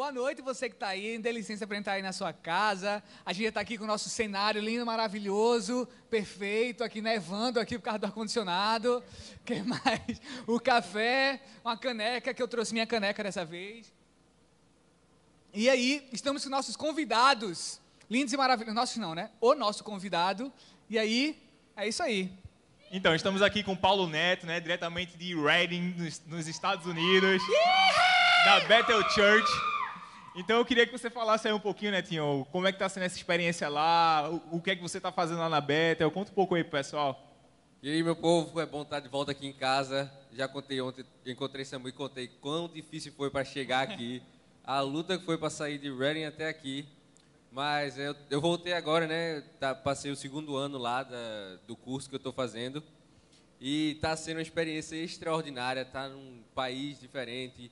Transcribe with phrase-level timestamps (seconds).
[0.00, 1.18] Boa noite, você que está aí.
[1.18, 3.02] Dê licença para entrar aí na sua casa.
[3.22, 7.84] A gente está aqui com o nosso cenário lindo, maravilhoso, perfeito, aqui nevando aqui por
[7.84, 9.04] causa do ar-condicionado.
[9.44, 10.18] que mais?
[10.46, 13.92] O café, uma caneca, que eu trouxe minha caneca dessa vez.
[15.52, 17.78] E aí, estamos com nossos convidados,
[18.08, 18.74] lindos e maravilhosos.
[18.74, 19.28] Nossos não, né?
[19.38, 20.50] O nosso convidado.
[20.88, 21.38] E aí,
[21.76, 22.32] é isso aí.
[22.90, 27.42] Então, estamos aqui com Paulo Neto, né, diretamente de Reading, nos, nos Estados Unidos,
[28.46, 29.69] da Bethel Church.
[30.40, 33.02] Então, eu queria que você falasse aí um pouquinho, Netinho, como é que está sendo
[33.02, 36.30] essa experiência lá, o, o que é que você está fazendo lá na Bethel, conta
[36.30, 37.22] um pouco aí pro pessoal.
[37.82, 40.10] E aí, meu povo, é bom estar de volta aqui em casa.
[40.32, 44.22] Já contei ontem, encontrei Samu e contei quão difícil foi para chegar aqui,
[44.64, 46.88] a luta que foi para sair de Reading até aqui.
[47.52, 49.42] Mas eu, eu voltei agora, né?
[49.60, 52.82] Tá, passei o segundo ano lá da, do curso que eu estou fazendo.
[53.60, 55.82] E está sendo uma experiência extraordinária.
[55.82, 57.70] Estar tá num país diferente,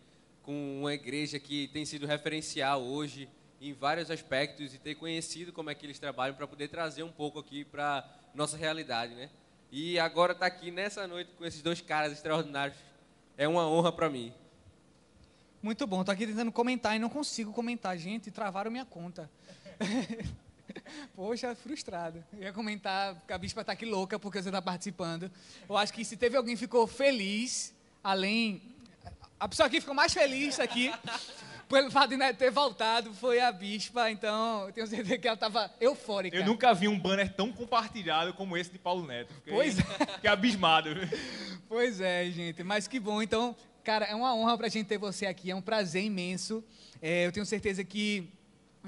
[0.48, 3.29] com uma igreja que tem sido referencial hoje
[3.61, 7.12] em vários aspectos e ter conhecido como é que eles trabalham para poder trazer um
[7.12, 8.03] pouco aqui para
[8.34, 9.28] nossa realidade, né?
[9.70, 12.78] E agora estar tá aqui nessa noite com esses dois caras extraordinários
[13.36, 14.33] é uma honra para mim.
[15.61, 16.00] Muito bom.
[16.00, 18.30] Estou aqui tentando comentar e não consigo comentar, gente.
[18.30, 19.30] Travaram minha conta.
[21.14, 22.25] Poxa, frustrado.
[22.33, 25.30] Eu ia comentar que a bispa está aqui louca porque você está participando.
[25.69, 28.62] Eu acho que se teve alguém que ficou feliz, além.
[29.41, 30.92] A pessoa que ficou mais feliz aqui,
[31.69, 34.11] pelo fato de né, ter voltado, foi a bispa.
[34.11, 36.36] Então, eu tenho certeza que ela estava eufórica.
[36.36, 39.33] Eu nunca vi um banner tão compartilhado como esse de Paulo Neto.
[39.34, 39.83] Fiquei, pois é.
[39.83, 40.91] Fiquei abismado.
[41.69, 42.64] Pois é, gente.
[42.64, 43.22] Mas que bom.
[43.22, 45.50] Então, cara, é uma honra para a gente ter você aqui.
[45.50, 46.64] É um prazer imenso.
[47.00, 48.28] É, eu tenho certeza que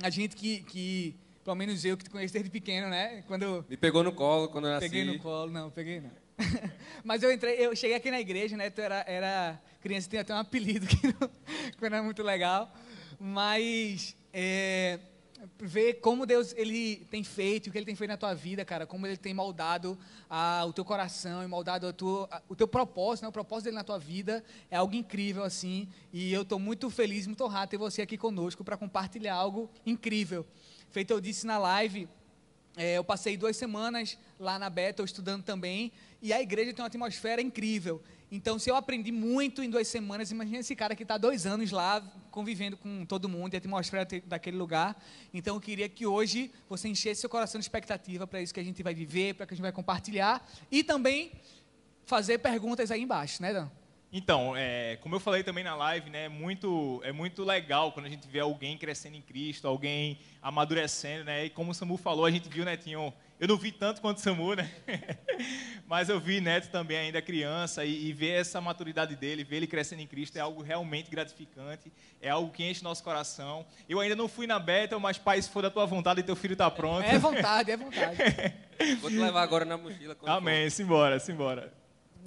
[0.02, 1.14] a gente que, que,
[1.44, 3.22] pelo menos eu que te conheço desde pequeno, né?
[3.28, 4.88] Quando Me pegou no colo quando eu nasci.
[4.88, 6.10] Peguei no colo, não, peguei não.
[7.04, 8.70] Mas eu entrei, eu cheguei aqui na igreja, né?
[8.70, 11.28] Tu era, era criança, tinha até um apelido que não,
[11.72, 12.72] que não era muito legal.
[13.18, 14.98] Mas é,
[15.58, 18.86] ver como Deus ele tem feito, o que ele tem feito na tua vida, cara,
[18.86, 22.68] como ele tem moldado a, o teu coração e moldado a tua, a, o teu
[22.68, 25.88] propósito, né, o propósito dele na tua vida é algo incrível assim.
[26.12, 30.46] E eu estou muito feliz, muito honrado ter você aqui conosco para compartilhar algo incrível.
[30.90, 32.08] Feito eu disse na live,
[32.76, 36.88] é, eu passei duas semanas lá na Bethel estudando também e a igreja tem uma
[36.88, 38.02] atmosfera incrível.
[38.32, 41.72] Então, se eu aprendi muito em duas semanas, imagina esse cara que está dois anos
[41.72, 42.00] lá
[42.30, 45.02] convivendo com todo mundo e a atmosfera daquele lugar.
[45.34, 48.64] Então, eu queria que hoje você enchesse seu coração de expectativa para isso que a
[48.64, 51.32] gente vai viver, para que a gente vai compartilhar e também
[52.04, 53.68] fazer perguntas aí embaixo, né, Dan?
[54.12, 58.06] Então, é, como eu falei também na live, né, é muito, é muito legal quando
[58.06, 61.44] a gente vê alguém crescendo em Cristo, alguém amadurecendo, né?
[61.44, 64.18] E como o Samu falou, a gente viu, né, tinha, eu não vi tanto quanto
[64.18, 64.70] o Samu, né?
[65.88, 69.66] Mas eu vi Neto também ainda criança e, e, ver essa maturidade dele, ver ele
[69.66, 71.90] crescendo em Cristo é algo realmente gratificante,
[72.20, 73.64] é algo que enche nosso coração.
[73.88, 76.52] Eu ainda não fui na Bethel, mas pai, se for da tua vontade, teu filho
[76.52, 77.02] está pronto.
[77.02, 78.18] É vontade, é vontade.
[79.00, 80.14] Vou te levar agora na mochila.
[80.26, 80.76] Amém, for.
[80.76, 81.72] simbora, simbora.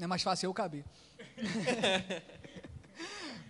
[0.01, 0.83] É mais fácil eu caber.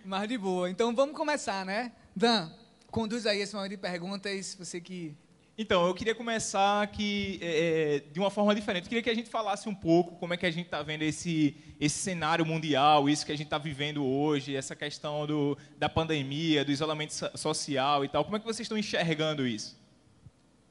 [0.04, 0.68] Mas de boa.
[0.68, 1.92] Então vamos começar, né?
[2.14, 2.50] Dan,
[2.90, 5.16] conduz aí esse momento de perguntas, você que.
[5.56, 8.84] Então, eu queria começar aqui é, é, de uma forma diferente.
[8.84, 11.02] Eu queria que a gente falasse um pouco como é que a gente está vendo
[11.02, 15.88] esse, esse cenário mundial, isso que a gente está vivendo hoje, essa questão do, da
[15.88, 18.24] pandemia, do isolamento social e tal.
[18.24, 19.78] Como é que vocês estão enxergando isso?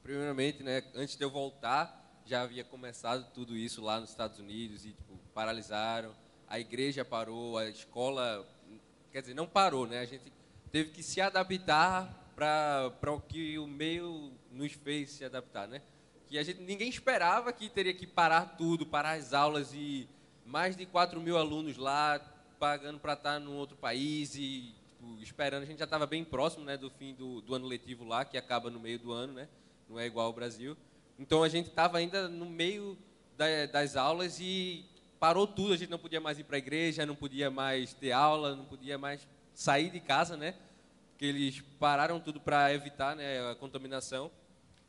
[0.03, 4.83] Primeiramente, né, antes de eu voltar, já havia começado tudo isso lá nos Estados Unidos
[4.85, 6.13] e tipo, paralisaram
[6.53, 8.47] a igreja parou, a escola,
[9.11, 10.01] quer dizer, não parou, né?
[10.01, 10.31] A gente
[10.71, 15.81] teve que se adaptar para o que o meio nos fez se adaptar, né?
[16.27, 20.07] Que a gente ninguém esperava que teria que parar tudo, parar as aulas e
[20.45, 22.19] mais de 4 mil alunos lá
[22.59, 25.63] pagando para estar num outro país e tipo, esperando.
[25.63, 28.37] A gente já estava bem próximo, né, do fim do, do ano letivo lá, que
[28.37, 29.49] acaba no meio do ano, né?
[29.89, 30.77] Não é igual ao Brasil.
[31.19, 32.97] Então a gente estava ainda no meio
[33.37, 34.85] da, das aulas e
[35.19, 38.11] parou tudo, a gente não podia mais ir para a igreja, não podia mais ter
[38.11, 40.55] aula, não podia mais sair de casa, né?
[41.11, 44.31] Porque eles pararam tudo para evitar né, a contaminação.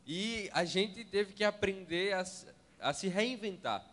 [0.05, 2.23] E a gente teve que aprender a,
[2.79, 3.85] a se reinventar.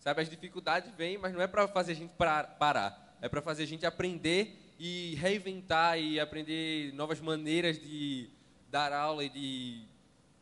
[0.00, 3.62] Sabe, as dificuldades vêm, mas não é para fazer a gente parar, é para fazer
[3.62, 8.28] a gente aprender e reinventar e aprender novas maneiras de
[8.68, 9.84] dar aula e de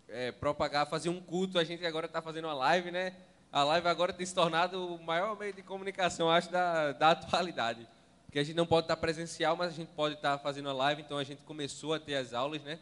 [0.08, 1.58] é, propagar, fazer um culto.
[1.58, 3.14] A gente agora está fazendo uma live, né?
[3.52, 7.86] a live agora tem se tornado o maior meio de comunicação, acho, da, da atualidade.
[8.24, 11.02] Porque a gente não pode estar presencial, mas a gente pode estar fazendo a live,
[11.02, 12.78] então a gente começou a ter as aulas, né?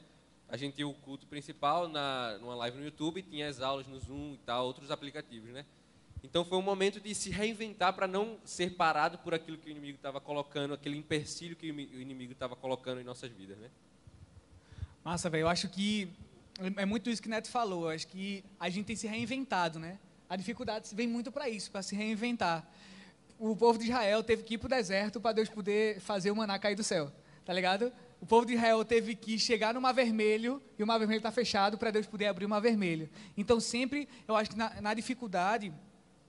[0.48, 3.98] A gente tinha o culto principal na, numa live no YouTube, tinha as aulas no
[3.98, 5.66] Zoom e tal, outros aplicativos, né?
[6.24, 9.70] Então foi um momento de se reinventar para não ser parado por aquilo que o
[9.70, 13.70] inimigo estava colocando, aquele empecilho que o inimigo estava colocando em nossas vidas, né?
[15.04, 15.42] Massa, velho.
[15.42, 16.10] Eu acho que
[16.76, 17.84] é muito isso que o Neto falou.
[17.84, 19.98] Eu acho que a gente tem se reinventado, né?
[20.28, 22.68] A dificuldade vem muito para isso, para se reinventar.
[23.38, 26.36] O povo de Israel teve que ir para o deserto para Deus poder fazer o
[26.36, 27.12] maná cair do céu,
[27.44, 27.92] tá ligado?
[28.20, 31.30] O povo de Israel teve que chegar no Mar Vermelho e o Mar Vermelho está
[31.30, 33.08] fechado para Deus poder abrir o Mar Vermelho.
[33.36, 35.72] Então, sempre, eu acho que na, na dificuldade,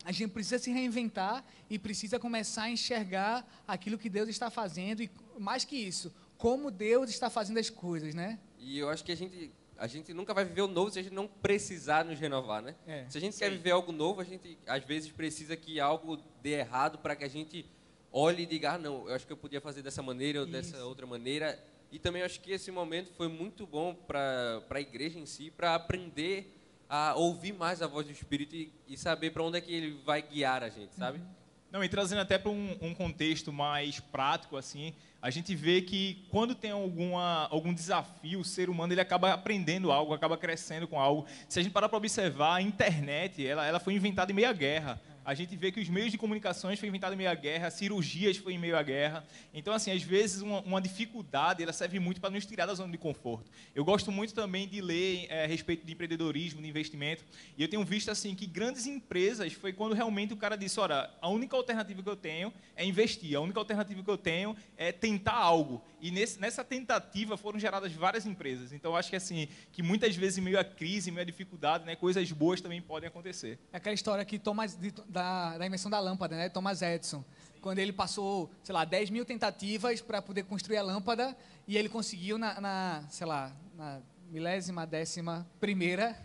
[0.05, 5.01] a gente precisa se reinventar e precisa começar a enxergar aquilo que Deus está fazendo
[5.01, 8.39] e, mais que isso, como Deus está fazendo as coisas, né?
[8.59, 11.01] E eu acho que a gente a gente nunca vai viver o novo se a
[11.01, 12.75] gente não precisar nos renovar, né?
[12.85, 13.39] É, se a gente sim.
[13.39, 17.23] quer viver algo novo, a gente às vezes precisa que algo dê errado para que
[17.23, 17.65] a gente
[18.11, 20.51] olhe e diga, ah, não, eu acho que eu podia fazer dessa maneira ou Isso.
[20.51, 21.57] dessa outra maneira.
[21.91, 25.75] E também acho que esse momento foi muito bom para a igreja em si, para
[25.75, 26.55] aprender
[26.87, 29.99] a ouvir mais a voz do Espírito e, e saber para onde é que ele
[30.05, 31.19] vai guiar a gente, sabe?
[31.19, 31.39] Uhum.
[31.71, 34.91] Não, e trazendo até para um, um, contexto mais prático, assim,
[35.21, 39.91] a gente vê que quando tem alguma, algum desafio, o ser humano ele acaba aprendendo
[39.91, 41.27] algo, acaba crescendo com algo.
[41.47, 44.99] Se a gente parar para observar, a internet ela, ela foi inventada em meia guerra
[45.29, 48.37] a gente vê que os meios de comunicações foi inventado em meio à guerra, cirurgias
[48.37, 49.23] foi em meio à guerra.
[49.53, 52.91] Então, assim, às vezes uma, uma dificuldade ela serve muito para nos tirar da zona
[52.91, 53.51] de conforto.
[53.75, 57.23] Eu gosto muito também de ler é, a respeito de empreendedorismo, de investimento,
[57.55, 61.11] e eu tenho visto assim que grandes empresas foi quando realmente o cara disse, olha,
[61.21, 64.91] a única alternativa que eu tenho é investir, a única alternativa que eu tenho é
[64.91, 65.79] tentar algo.
[66.01, 68.71] E nesse, nessa tentativa foram geradas várias empresas.
[68.71, 71.85] Então, acho que assim, que muitas vezes em meio à crise, em meio à dificuldade,
[71.85, 73.59] né, coisas boas também podem acontecer.
[73.71, 74.75] É aquela história que Thomas,
[75.07, 75.18] da,
[75.57, 76.49] da invenção da lâmpada, né?
[76.49, 77.23] Thomas Edison.
[77.61, 81.35] Quando ele passou, sei lá, 10 mil tentativas para poder construir a lâmpada
[81.67, 86.17] e ele conseguiu na, na, sei lá, na milésima, décima primeira.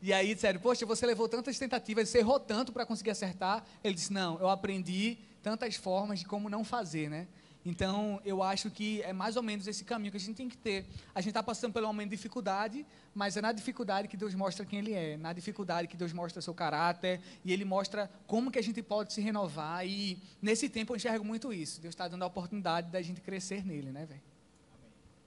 [0.00, 3.64] E aí disseram, poxa, você levou tantas tentativas, você errou tanto para conseguir acertar.
[3.82, 7.26] Ele disse, não, eu aprendi tantas formas de como não fazer, né?
[7.68, 10.56] Então, eu acho que é mais ou menos esse caminho que a gente tem que
[10.56, 10.86] ter.
[11.14, 14.64] A gente está passando pelo momento de dificuldade, mas é na dificuldade que Deus mostra
[14.64, 18.58] quem Ele é, na dificuldade que Deus mostra seu caráter, e Ele mostra como que
[18.58, 21.78] a gente pode se renovar, e nesse tempo eu enxergo muito isso.
[21.82, 24.22] Deus está dando a oportunidade da gente crescer nele, né, velho?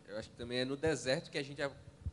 [0.07, 1.61] Eu acho que também é no deserto que a gente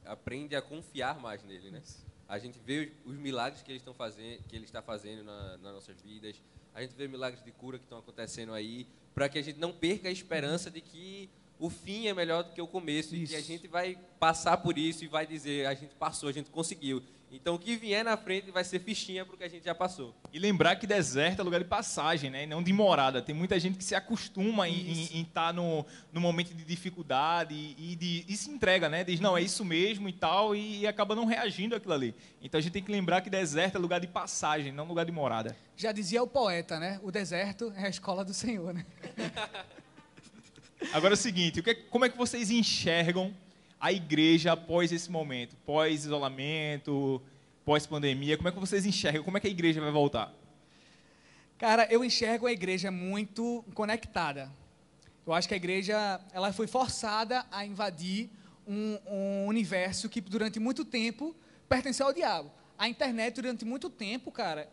[0.05, 1.83] aprende a confiar mais nele, né?
[2.29, 5.73] A gente vê os milagres que ele, estão fazendo, que ele está fazendo na, nas
[5.73, 6.39] nossas vidas,
[6.75, 8.87] a gente vê milagres de cura que estão acontecendo aí,
[9.19, 11.29] para que a gente não perca a esperança de que
[11.59, 13.33] o fim é melhor do que o começo isso.
[13.33, 16.33] e que a gente vai passar por isso e vai dizer a gente passou, a
[16.33, 17.03] gente conseguiu.
[17.31, 19.75] Então o que vier na frente vai ser fichinha para o que a gente já
[19.75, 20.15] passou.
[20.33, 22.47] E lembrar que deserto é lugar de passagem, né?
[22.47, 23.21] não de morada.
[23.21, 27.95] Tem muita gente que se acostuma em estar tá no, no momento de dificuldade e,
[27.97, 29.05] de, e se entrega, né?
[29.05, 32.15] Diz, não, é isso mesmo e tal, e, e acaba não reagindo àquilo ali.
[32.41, 35.13] Então a gente tem que lembrar que deserto é lugar de passagem, não lugar de
[35.13, 35.57] morada.
[35.77, 36.99] Já dizia o poeta, né?
[37.03, 38.87] O deserto é a escola do Senhor, né?
[40.93, 43.35] Agora é o seguinte, como é que vocês enxergam
[43.81, 47.23] a igreja após esse momento, pós-isolamento,
[47.65, 48.37] pós-pandemia?
[48.37, 49.23] Como é que vocês enxergam?
[49.23, 50.33] Como é que a igreja vai voltar?
[51.59, 54.51] Cara, eu enxergo a igreja muito conectada.
[55.27, 58.31] Eu acho que a igreja ela foi forçada a invadir
[58.67, 61.35] um, um universo que durante muito tempo
[61.69, 62.51] pertenceu ao diabo.
[62.79, 64.71] A internet durante muito tempo, cara,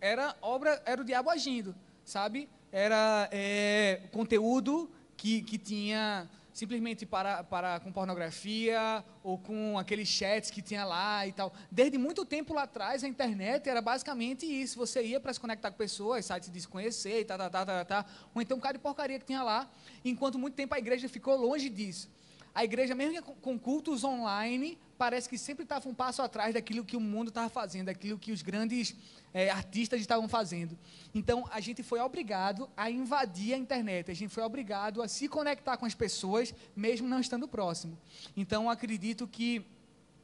[0.00, 1.74] era obra, era o diabo agindo,
[2.04, 2.48] sabe?
[2.70, 10.50] Era é, conteúdo que, que tinha simplesmente para, para com pornografia ou com aqueles chats
[10.50, 11.52] que tinha lá e tal.
[11.70, 14.78] Desde muito tempo lá atrás, a internet era basicamente isso.
[14.78, 17.66] Você ia para se conectar com pessoas, sites de se conhecer e tal, tal, tal,
[17.66, 18.04] tal, tal,
[18.34, 19.70] ou então um cara de porcaria que tinha lá,
[20.02, 22.08] enquanto muito tempo a igreja ficou longe disso.
[22.54, 26.96] A igreja, mesmo com cultos online, parece que sempre estava um passo atrás daquilo que
[26.96, 28.94] o mundo estava fazendo, daquilo que os grandes
[29.32, 30.78] é, artistas estavam fazendo.
[31.14, 35.28] Então, a gente foi obrigado a invadir a internet, a gente foi obrigado a se
[35.28, 37.98] conectar com as pessoas, mesmo não estando próximo.
[38.36, 39.64] Então, acredito que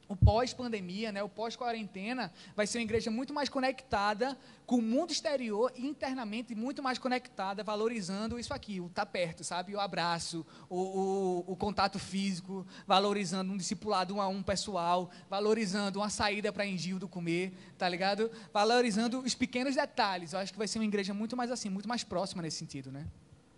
[0.07, 5.11] o pós-pandemia, né, o pós-quarentena, vai ser uma igreja muito mais conectada com o mundo
[5.11, 9.75] exterior e internamente muito mais conectada, valorizando isso aqui, o estar tá perto, sabe?
[9.75, 15.99] O abraço, o, o, o, contato físico, valorizando um discipulado um a um pessoal, valorizando
[15.99, 18.31] uma saída para Engil do comer, tá ligado?
[18.53, 20.33] Valorizando os pequenos detalhes.
[20.33, 22.91] Eu acho que vai ser uma igreja muito mais assim, muito mais próxima nesse sentido,
[22.91, 23.05] né?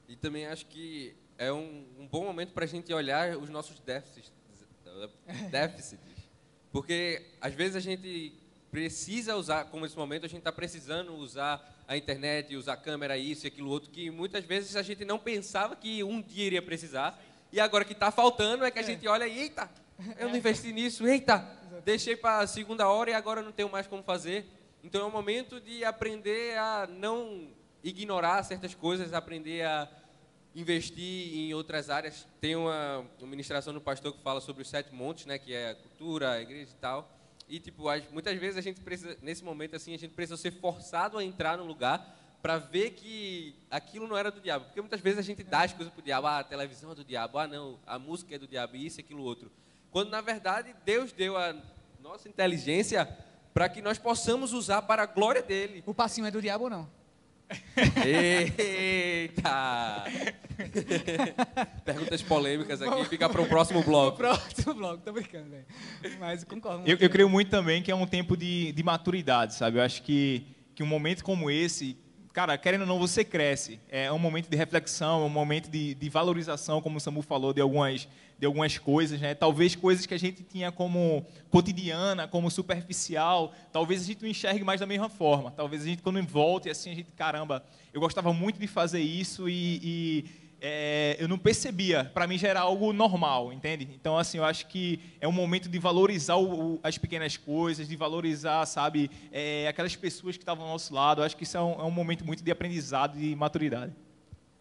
[0.07, 3.79] E também acho que é um, um bom momento para a gente olhar os nossos
[3.79, 4.31] déficits.
[5.51, 6.14] déficits
[6.75, 8.33] porque às vezes a gente
[8.69, 13.17] precisa usar, como nesse momento a gente está precisando usar a internet, usar a câmera,
[13.17, 16.61] isso e aquilo outro, que muitas vezes a gente não pensava que um dia iria
[16.61, 17.17] precisar.
[17.49, 18.85] E agora que está faltando é que a é.
[18.85, 19.69] gente olha e, eita,
[20.19, 21.49] eu não investi nisso, eita,
[21.85, 24.45] deixei para a segunda hora e agora não tenho mais como fazer.
[24.83, 27.47] Então é um momento de aprender a não
[27.81, 29.87] ignorar certas coisas, aprender a
[30.55, 32.25] investir em outras áreas.
[32.39, 35.71] Tem uma, uma ministração do pastor que fala sobre os sete montes, né, que é
[35.71, 37.11] a cultura, a igreja e tal.
[37.47, 40.51] E tipo, as, muitas vezes a gente precisa, nesse momento assim, a gente precisa ser
[40.51, 44.65] forçado a entrar no lugar para ver que aquilo não era do diabo.
[44.65, 46.95] Porque muitas vezes a gente dá as coisas para o diabo, ah, a televisão é
[46.95, 49.51] do diabo, ah, não, a música é do diabo, isso, aquilo, outro.
[49.91, 51.55] Quando, na verdade, Deus deu a
[51.99, 53.07] nossa inteligência
[53.53, 55.83] para que nós possamos usar para a glória dele.
[55.85, 56.89] O passinho é do diabo ou não?
[58.05, 60.05] Eita!
[61.83, 64.15] Perguntas polêmicas aqui, fica para o próximo bloco.
[64.15, 65.65] O próximo bloco, tô brincando, velho.
[66.19, 66.83] Mas concordo.
[66.85, 69.77] Eu, eu creio muito também que é um tempo de, de maturidade, sabe?
[69.77, 71.97] Eu acho que, que um momento como esse,
[72.33, 73.79] cara, querendo ou não, você cresce.
[73.89, 77.53] É um momento de reflexão, é um momento de, de valorização, como o Samu falou,
[77.53, 79.33] de algumas, de algumas coisas, né?
[79.33, 84.63] Talvez coisas que a gente tinha como cotidiana, como superficial, talvez a gente não enxergue
[84.63, 85.51] mais da mesma forma.
[85.51, 87.63] Talvez a gente, quando volte, assim, a gente, caramba,
[87.93, 90.25] eu gostava muito de fazer isso e, e
[90.61, 92.05] é, eu não percebia.
[92.13, 93.87] Para mim já era algo normal, entende?
[93.93, 97.87] Então, assim, eu acho que é um momento de valorizar o, o, as pequenas coisas,
[97.87, 101.21] de valorizar, sabe, é, aquelas pessoas que estavam ao nosso lado.
[101.21, 103.93] Eu acho que isso é um, é um momento muito de aprendizado e maturidade.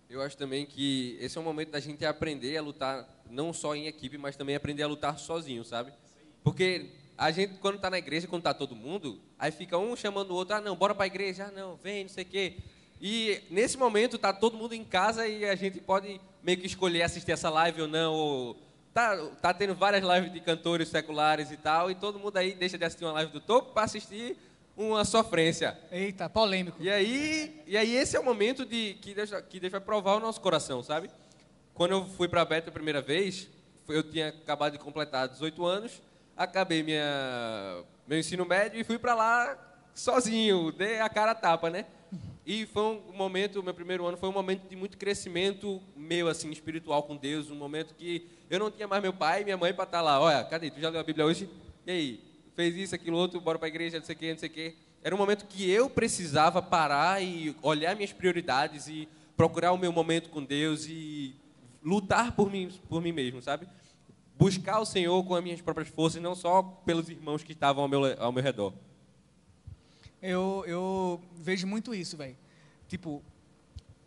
[0.09, 3.75] Eu acho também que esse é um momento da gente aprender a lutar não só
[3.75, 5.93] em equipe, mas também aprender a lutar sozinho, sabe?
[6.43, 10.31] Porque a gente, quando está na igreja, quando está todo mundo, aí fica um chamando
[10.31, 12.57] o outro, ah, não, bora para a igreja, ah, não, vem, não sei o quê.
[13.01, 17.03] E nesse momento está todo mundo em casa e a gente pode meio que escolher
[17.03, 18.15] assistir essa live ou não.
[18.15, 18.57] Ou
[18.93, 22.79] tá, tá tendo várias lives de cantores seculares e tal, e todo mundo aí deixa
[22.79, 24.37] de assistir uma live do topo para assistir
[24.77, 25.79] uma sofrência.
[25.91, 26.79] Eita, polêmico.
[26.81, 30.17] E aí, e aí esse é o momento de que Deus, que Deus vai provar
[30.17, 31.11] o nosso coração, sabe?
[31.75, 33.49] Quando eu fui para a Beta a primeira vez,
[33.89, 36.01] eu tinha acabado de completar 18 anos,
[36.37, 39.59] acabei minha, meu ensino médio e fui para lá
[39.93, 41.85] sozinho, dei a cara a tapa, né?
[42.47, 46.49] E foi um momento, meu primeiro ano foi um momento de muito crescimento meu, assim,
[46.53, 49.75] espiritual com Deus, um momento que eu não tinha mais meu pai e minha mãe
[49.75, 50.21] para estar tá lá.
[50.21, 50.71] Olha, cadê?
[50.71, 51.51] Tu já leu a Bíblia hoje?
[51.85, 52.21] E aí?
[52.55, 54.53] Fez isso, aquilo, outro, bora para a igreja, não sei o quê, não sei o
[54.53, 54.75] quê.
[55.03, 59.91] Era um momento que eu precisava parar e olhar minhas prioridades e procurar o meu
[59.91, 61.35] momento com Deus e
[61.85, 63.69] lutar por mim, por mim mesmo, sabe?
[64.37, 67.89] Buscar o Senhor com as minhas próprias forças, não só pelos irmãos que estavam ao
[67.89, 68.73] meu, ao meu redor.
[70.21, 72.37] Eu, eu vejo muito isso, velho.
[72.89, 73.23] Tipo,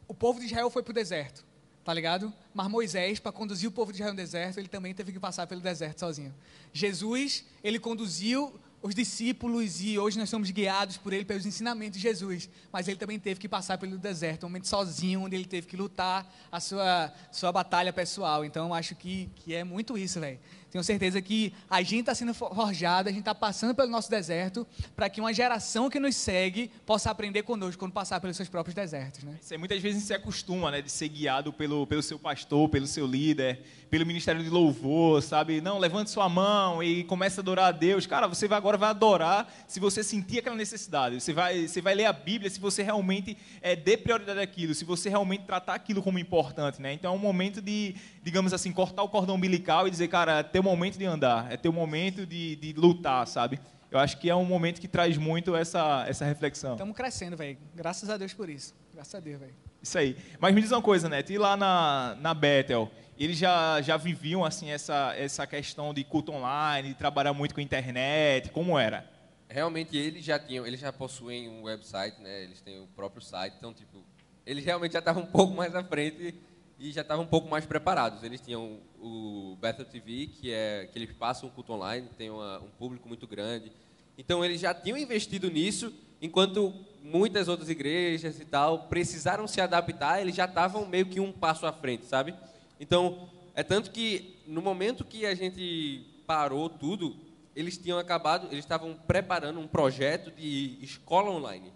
[0.08, 1.46] o povo de Israel foi para o deserto,
[1.84, 2.34] tá ligado?
[2.54, 5.46] Mas Moisés, para conduzir o povo de Israel no deserto, ele também teve que passar
[5.46, 6.34] pelo deserto sozinho.
[6.74, 12.08] Jesus, ele conduziu os discípulos e hoje nós somos guiados por ele pelos ensinamentos de
[12.08, 15.68] Jesus, mas ele também teve que passar pelo deserto, um momento sozinho, onde ele teve
[15.68, 18.46] que lutar a sua, sua batalha pessoal.
[18.46, 20.40] Então, acho que, que é muito isso, velho.
[20.72, 24.68] Tenho certeza que a gente está sendo forjado, a gente está passando pelo nosso deserto,
[24.96, 28.76] para que uma geração que nos segue possa aprender conosco quando passar pelos seus próprios
[28.76, 29.24] desertos.
[29.24, 29.38] Né?
[29.42, 33.08] Isso, muitas vezes se acostuma né, de ser guiado pelo, pelo seu pastor, pelo seu
[33.08, 35.62] líder, pelo ministério de louvor, sabe?
[35.62, 38.06] Não, levante sua mão e comece a adorar a Deus.
[38.06, 41.22] Cara, você vai, agora vai adorar se você sentir aquela necessidade.
[41.22, 44.84] Você vai, você vai ler a Bíblia se você realmente é, dê prioridade àquilo, se
[44.84, 46.82] você realmente tratar aquilo como importante.
[46.82, 46.94] Né?
[46.94, 50.64] Então é um momento de, digamos assim, cortar o cordão umbilical e dizer, cara, teu
[50.64, 53.60] momento de andar, é teu momento de, de lutar, sabe?
[53.92, 56.72] Eu acho que é um momento que traz muito essa, essa reflexão.
[56.72, 57.60] Estamos crescendo, velho.
[57.76, 58.74] Graças a Deus por isso.
[58.92, 59.54] Graças a Deus, velho.
[59.84, 60.18] Isso aí.
[60.40, 64.44] Mas me diz uma coisa, Neto, e lá na, na Bethel, eles já, já viviam
[64.44, 69.08] assim essa, essa questão de culto online, de trabalhar muito com internet, como era?
[69.48, 72.46] Realmente eles já tinham, eles já possuem um website, né?
[72.46, 74.04] Eles têm o próprio site, então tipo,
[74.44, 76.34] eles realmente já estavam um pouco mais à frente
[76.80, 78.24] e já estavam um pouco mais preparados.
[78.24, 82.60] Eles tinham o Bethel TV, que é que eles passam um culto online, tem uma,
[82.60, 83.72] um público muito grande.
[84.18, 90.22] Então eles já tinham investido nisso, enquanto muitas outras igrejas e tal precisaram se adaptar,
[90.22, 92.34] eles já estavam meio que um passo à frente, sabe?
[92.80, 97.16] Então, é tanto que no momento que a gente parou tudo,
[97.56, 101.72] eles tinham acabado, eles estavam preparando um projeto de escola online.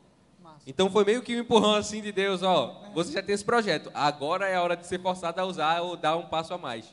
[0.65, 3.89] Então foi meio que um empurrão assim de Deus, ó, você já tem esse projeto,
[3.93, 6.85] agora é a hora de ser forçado a usar ou dar um passo a mais.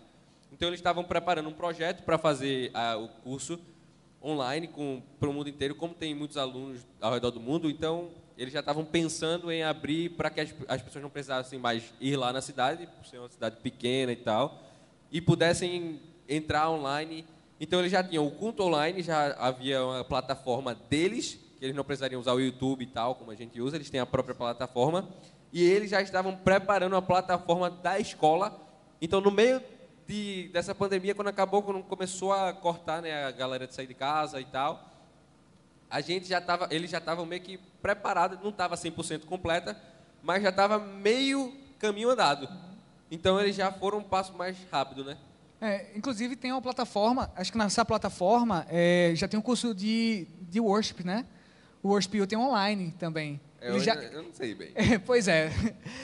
[0.51, 3.59] Então eles estavam preparando um projeto para fazer a, o curso
[4.23, 4.69] online
[5.21, 8.61] para o mundo inteiro, como tem muitos alunos ao redor do mundo, então eles já
[8.61, 12.41] estavam pensando em abrir para que as, as, pessoas não precisassem mais ir lá na
[12.41, 14.63] cidade, por ser uma cidade pequena e tal,
[15.11, 17.27] e pudessem entrar online.
[17.61, 21.85] Então eles já tinham o culto online, já havia uma plataforma deles que eles não
[21.85, 25.09] precisariam usar o YouTube e tal, como a gente usa, eles têm a própria plataforma.
[25.53, 28.61] E eles já estavam preparando a plataforma da escola.
[29.01, 29.63] Então, no meio
[30.07, 33.95] de, dessa pandemia, quando acabou, quando começou a cortar né, a galera de sair de
[33.95, 34.89] casa e tal,
[35.91, 39.77] a gente já estava, eles já estavam meio que preparados, não estava 100% completa,
[40.23, 42.49] mas já estava meio caminho andado.
[43.11, 45.17] Então eles já foram um passo mais rápido, né?
[45.61, 50.29] É, inclusive tem uma plataforma, acho que nessa plataforma é, já tem um curso de,
[50.43, 51.27] de worship, né?
[51.83, 53.41] O Worship U tem online também.
[53.61, 54.71] Eu, Ele já- eu não sei bem.
[54.77, 55.51] É, pois é.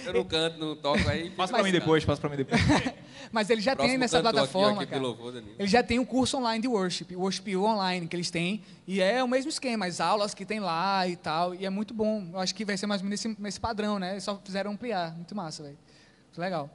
[0.04, 1.30] Eu não canto, não toco aí.
[1.30, 2.60] Passa pra mim depois, passa pra mim depois.
[3.30, 5.34] Mas ele já tem Próximo nessa aqui, ó, plataforma, aqui louvor.
[5.36, 8.62] Ele já tem um curso online de worship, o Worship U online que eles têm,
[8.86, 11.94] e é o mesmo esquema, as aulas que tem lá e tal, e é muito
[11.94, 12.28] bom.
[12.32, 14.12] Eu acho que vai ser mais ou menos nesse, nesse padrão, né?
[14.12, 15.78] Eles só fizeram ampliar, muito massa, velho.
[16.26, 16.68] Muito legal.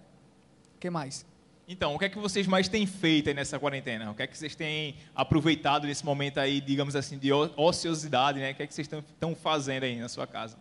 [0.75, 1.25] O que mais?
[1.71, 4.09] Então, o que é que vocês mais têm feito aí nessa quarentena?
[4.09, 8.51] O que é que vocês têm aproveitado nesse momento aí, digamos assim, de ociosidade, né?
[8.51, 10.57] O que é que vocês estão- fazendo aí na sua casa?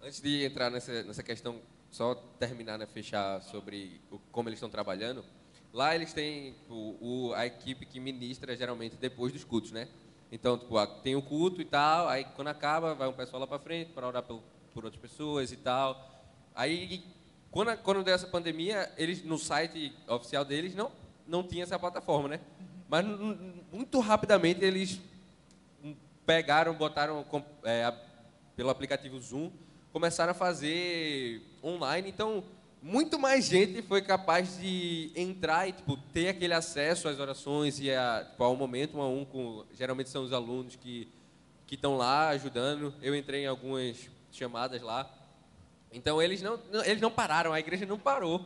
[0.00, 1.58] Antes de entrar nessa, nessa questão,
[1.90, 5.24] só terminar, né, fechar sobre o- como eles estão trabalhando.
[5.72, 6.96] Lá eles têm o,
[7.30, 9.88] o- a equipe que ministra geralmente depois dos cultos, né?
[10.30, 13.58] Então, tipo, tem o culto e tal, aí quando acaba, vai um pessoal lá para
[13.58, 14.40] frente para orar por,
[14.72, 16.08] por outras pessoas e tal.
[16.54, 17.02] Aí,
[17.52, 20.90] quando, quando deu essa pandemia, eles no site oficial deles não,
[21.26, 22.40] não tinha essa plataforma, né?
[22.88, 23.04] Mas
[23.70, 24.98] muito rapidamente eles
[26.24, 27.24] pegaram, botaram
[27.62, 27.94] é,
[28.56, 29.50] pelo aplicativo Zoom,
[29.92, 32.08] começaram a fazer online.
[32.08, 32.42] Então,
[32.82, 37.90] muito mais gente foi capaz de entrar e tipo, ter aquele acesso às orações e
[37.90, 39.26] a, tipo, ao momento um a um.
[39.26, 41.06] Com, geralmente são os alunos que
[41.70, 42.94] estão lá ajudando.
[43.02, 45.10] Eu entrei em algumas chamadas lá.
[45.92, 48.44] Então, eles não, eles não pararam, a igreja não parou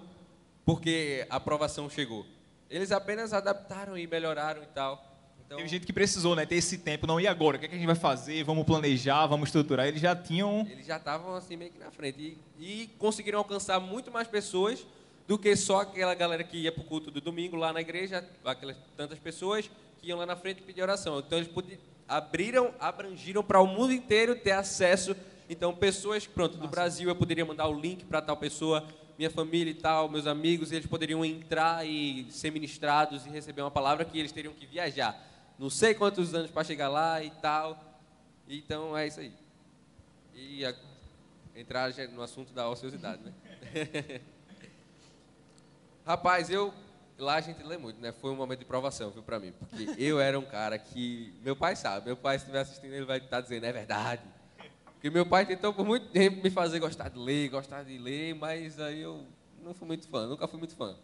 [0.65, 2.27] porque a aprovação chegou.
[2.69, 5.13] Eles apenas adaptaram e melhoraram e tal.
[5.47, 7.07] Então, Teve gente que precisou, né, ter esse tempo.
[7.07, 7.57] Não, e agora?
[7.57, 8.43] O que, é que a gente vai fazer?
[8.43, 9.87] Vamos planejar, vamos estruturar.
[9.87, 10.67] Eles já tinham...
[10.69, 14.85] Eles já estavam assim meio que na frente e, e conseguiram alcançar muito mais pessoas
[15.29, 18.29] do que só aquela galera que ia para o culto do domingo lá na igreja,
[18.45, 21.21] aquelas tantas pessoas que iam lá na frente pedir oração.
[21.21, 25.15] Então eles podi- abriram, abrangiram para o mundo inteiro ter acesso.
[25.49, 28.85] Então pessoas, pronto, do Brasil eu poderia mandar o link para tal pessoa,
[29.17, 33.71] minha família e tal, meus amigos, eles poderiam entrar e ser ministrados e receber uma
[33.71, 35.17] palavra que eles teriam que viajar.
[35.59, 38.01] Não sei quantos anos para chegar lá e tal.
[38.49, 39.33] Então é isso aí.
[40.35, 40.75] E a-
[41.55, 43.33] entrar no assunto da ociosidade, né?
[46.05, 46.73] Rapaz, eu
[47.19, 48.13] lá a gente lê muito, né?
[48.13, 51.57] Foi um momento de provação, viu, para mim, porque eu era um cara que meu
[51.57, 54.23] pai sabe, meu pai se estiver assistindo ele vai estar dizendo é verdade.
[55.07, 58.35] Porque meu pai tentou por muito tempo me fazer gostar de ler, gostar de ler,
[58.35, 59.25] mas aí eu
[59.63, 60.97] não fui muito fã, nunca fui muito fã.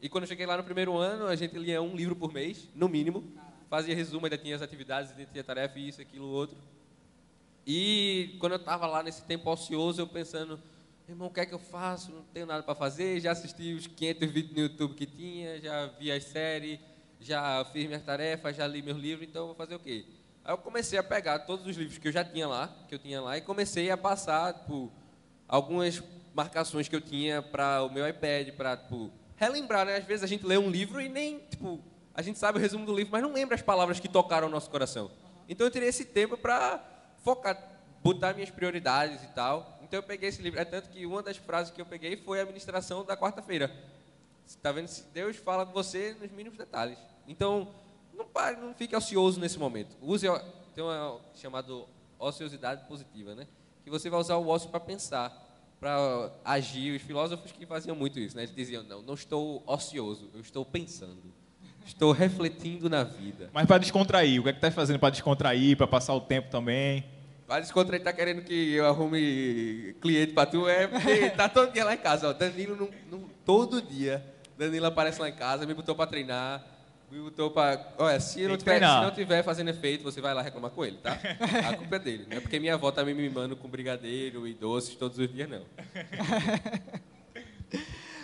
[0.00, 2.70] E quando eu cheguei lá no primeiro ano, a gente lia um livro por mês,
[2.74, 3.22] no mínimo,
[3.68, 6.56] fazia resumo, ainda tinha as atividades, ainda tinha tarefa, isso, aquilo, outro.
[7.66, 10.58] E quando eu estava lá nesse tempo ocioso, eu pensando,
[11.06, 12.12] irmão, o que é que eu faço?
[12.12, 13.20] Não tenho nada para fazer.
[13.20, 16.80] Já assisti os 500 vídeos no YouTube que tinha, já vi as séries,
[17.20, 20.06] já fiz minhas tarefas, já li meus livros, então eu vou fazer o quê?
[20.44, 22.98] Aí eu comecei a pegar todos os livros que eu já tinha lá, que eu
[22.98, 24.90] tinha lá, e comecei a passar, tipo,
[25.46, 26.02] algumas
[26.34, 29.96] marcações que eu tinha para o meu iPad, para, tipo, relembrar, né?
[29.96, 31.80] Às vezes a gente lê um livro e nem, tipo,
[32.14, 34.50] a gente sabe o resumo do livro, mas não lembra as palavras que tocaram o
[34.50, 35.10] nosso coração.
[35.48, 36.82] Então eu tirei esse tempo para
[37.24, 37.56] focar,
[38.02, 39.78] botar minhas prioridades e tal.
[39.82, 40.60] Então eu peguei esse livro.
[40.60, 43.70] É tanto que uma das frases que eu peguei foi a ministração da quarta-feira.
[44.46, 44.90] Você Tá vendo?
[45.12, 46.98] Deus fala com você nos mínimos detalhes.
[47.26, 47.68] Então,
[48.14, 49.96] não pare, não fique ocioso nesse momento.
[50.00, 50.26] Use,
[50.74, 51.86] tem uma chamado
[52.18, 53.46] ociosidade positiva, né?
[53.84, 55.32] Que você vai usar o ócio para pensar,
[55.80, 56.94] para agir.
[56.96, 58.42] Os filósofos que faziam muito isso, né?
[58.42, 61.32] Eles diziam: não, não estou ocioso, eu estou pensando.
[61.86, 63.48] Estou refletindo na vida.
[63.52, 66.50] Mas para descontrair, o que é que tá fazendo para descontrair, para passar o tempo
[66.50, 67.04] também?
[67.48, 71.84] Vai descontrair, tá querendo que eu arrume cliente pra tu, é porque tá todo dia
[71.84, 72.32] lá em casa, ó.
[72.32, 74.24] Danilo, não, não- todo dia,
[74.56, 76.64] Danilo aparece lá em casa, me botou pra treinar,
[77.10, 77.92] me botou pra...
[77.98, 80.98] Olha, se, não tiver, se não tiver fazendo efeito, você vai lá reclamar com ele,
[80.98, 81.18] tá?
[81.68, 82.26] A culpa é dele.
[82.28, 85.48] Não é porque minha avó tá me mimando com brigadeiro e doces todos os dias,
[85.48, 85.64] não.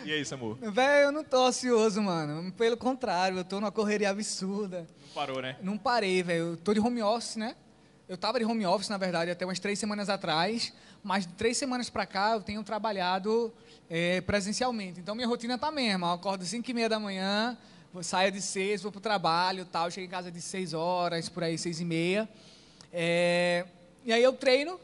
[0.05, 0.55] E aí, Samu?
[0.55, 2.53] Velho, eu não tô ocioso, mano.
[2.53, 4.87] Pelo contrário, eu tô numa correria absurda.
[5.09, 5.57] Não parou, né?
[5.61, 6.53] Não parei, velho.
[6.53, 7.57] Eu tô de home office, né?
[8.09, 10.73] Eu tava de home office, na verdade, até umas três semanas atrás.
[11.03, 13.53] Mas de três semanas pra cá, eu tenho trabalhado
[13.91, 15.01] eh, presencialmente.
[15.01, 16.07] Então, minha rotina tá a mesma.
[16.07, 17.59] Eu acordo às cinco e meia da manhã,
[18.03, 19.91] saio de seis, vou pro trabalho tal.
[19.91, 22.29] Chego em casa de seis horas, por aí, seis e meia.
[22.93, 23.65] Eh,
[24.05, 24.79] e aí eu treino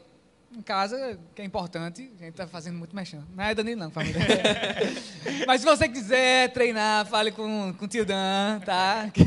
[0.55, 2.11] em casa, que é importante.
[2.19, 3.25] A gente tá fazendo muito mexendo.
[3.35, 3.91] Não é Danilo, não.
[3.91, 4.19] muito.
[5.47, 9.09] Mas se você quiser treinar, fale com, com o tio Dan, tá?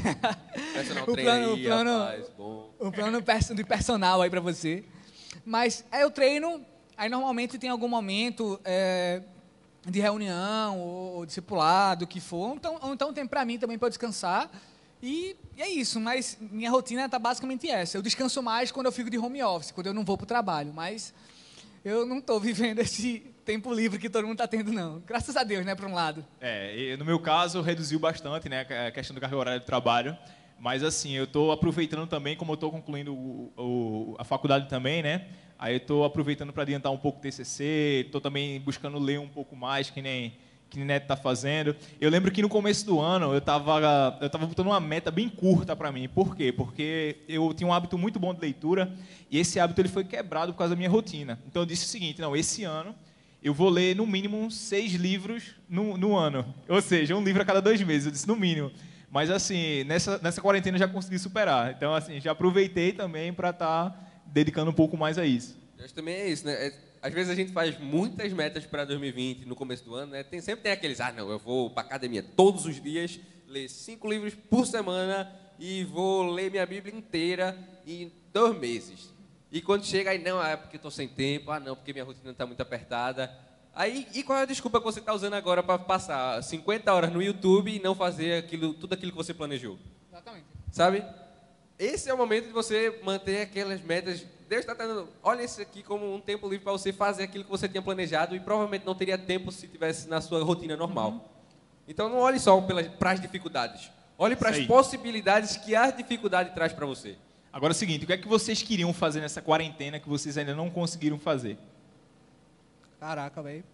[1.06, 2.26] O plano- o plano- rapaz,
[2.78, 3.22] o plano
[3.54, 4.84] de personal aí pra você.
[5.44, 6.64] Mas aí eu treino,
[6.96, 9.22] aí normalmente tem algum momento é,
[9.90, 12.54] de reunião ou, ou discipulado, o que for.
[12.56, 14.50] Então, ou então tem pra mim também para descansar.
[15.02, 17.96] E, e é isso, mas minha rotina tá basicamente essa.
[17.96, 20.72] Eu descanso mais quando eu fico de home office, quando eu não vou pro trabalho.
[20.72, 21.14] Mas
[21.84, 25.00] eu não estou vivendo esse tempo livre que todo mundo está tendo, não.
[25.06, 26.24] Graças a Deus, né, por um lado.
[26.40, 30.16] É, no meu caso, reduziu bastante, né, a questão do carga de trabalho.
[30.58, 35.02] Mas, assim, eu estou aproveitando também, como eu estou concluindo o, o, a faculdade também,
[35.02, 35.26] né?
[35.58, 39.56] Aí estou aproveitando para adiantar um pouco o TCC, estou também buscando ler um pouco
[39.56, 40.34] mais, que nem
[40.68, 41.74] que Neto está fazendo.
[42.00, 45.28] Eu lembro que no começo do ano eu estava eu tava botando uma meta bem
[45.28, 46.08] curta para mim.
[46.08, 46.52] Por quê?
[46.52, 48.92] Porque eu tinha um hábito muito bom de leitura
[49.30, 51.38] e esse hábito ele foi quebrado por causa da minha rotina.
[51.46, 52.94] Então eu disse o seguinte: não, esse ano
[53.42, 56.44] eu vou ler no mínimo seis livros no, no ano.
[56.68, 58.06] Ou seja, um livro a cada dois meses.
[58.06, 58.72] Eu disse no mínimo.
[59.10, 61.70] Mas assim, nessa, nessa quarentena eu já consegui superar.
[61.70, 65.56] Então, assim, já aproveitei também para estar tá dedicando um pouco mais a isso.
[65.78, 66.52] Acho também é isso, né?
[66.52, 70.22] É, às vezes a gente faz muitas metas para 2020 no começo do ano, né?
[70.22, 74.10] Tem, sempre tem aqueles, ah, não, eu vou para academia todos os dias, ler cinco
[74.10, 79.14] livros por semana e vou ler minha Bíblia inteira em dois meses.
[79.50, 82.30] E quando chega aí, não, é porque estou sem tempo, ah, não, porque minha rotina
[82.30, 83.32] está muito apertada.
[83.74, 87.12] Aí, e qual é a desculpa que você está usando agora para passar 50 horas
[87.12, 89.78] no YouTube e não fazer aquilo, tudo aquilo que você planejou?
[90.10, 90.46] Exatamente.
[90.72, 91.04] Sabe?
[91.78, 94.24] Esse é o momento de você manter aquelas metas.
[94.48, 97.50] Deus está dando, olha isso aqui como um tempo livre para você fazer aquilo que
[97.50, 101.10] você tinha planejado e provavelmente não teria tempo se tivesse na sua rotina normal.
[101.10, 101.20] Uhum.
[101.88, 103.90] Então não olhe só para as dificuldades.
[104.18, 107.16] Olhe para as possibilidades que a dificuldade traz para você.
[107.52, 110.38] Agora é o seguinte, o que é que vocês queriam fazer nessa quarentena que vocês
[110.38, 111.58] ainda não conseguiram fazer?
[112.98, 113.64] Caraca, velho.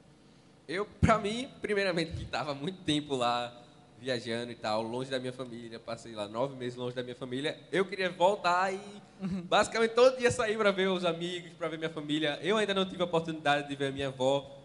[0.67, 3.62] Eu, pra mim, primeiramente, que estava muito tempo lá
[4.03, 7.57] viajando e tal, longe da minha família, passei lá nove meses longe da minha família.
[7.71, 8.81] Eu queria voltar e
[9.21, 9.43] uhum.
[9.43, 12.39] basicamente todo dia sair para ver os amigos, para ver minha família.
[12.43, 14.61] Eu ainda não tive a oportunidade de ver a minha avó,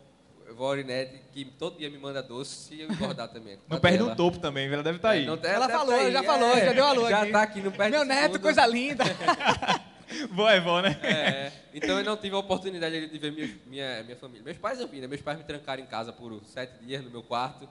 [0.49, 3.59] avó Orinete, que todo dia me manda doce e eu engordar também.
[3.69, 5.23] Não perde um topo também, ela deve estar tá é, aí.
[5.23, 7.31] É, não, ela, ela falou, tá já falou, é, já deu a lua Já aqui.
[7.31, 9.03] tá aqui, não perde Meu neto, coisa linda.
[10.31, 10.97] Boa é bom, né?
[11.03, 14.43] É, então eu não tive a oportunidade de ver minha, minha, minha família.
[14.43, 15.07] Meus pais eu vi, né?
[15.07, 17.67] Meus pais me trancaram em casa por sete dias no meu quarto,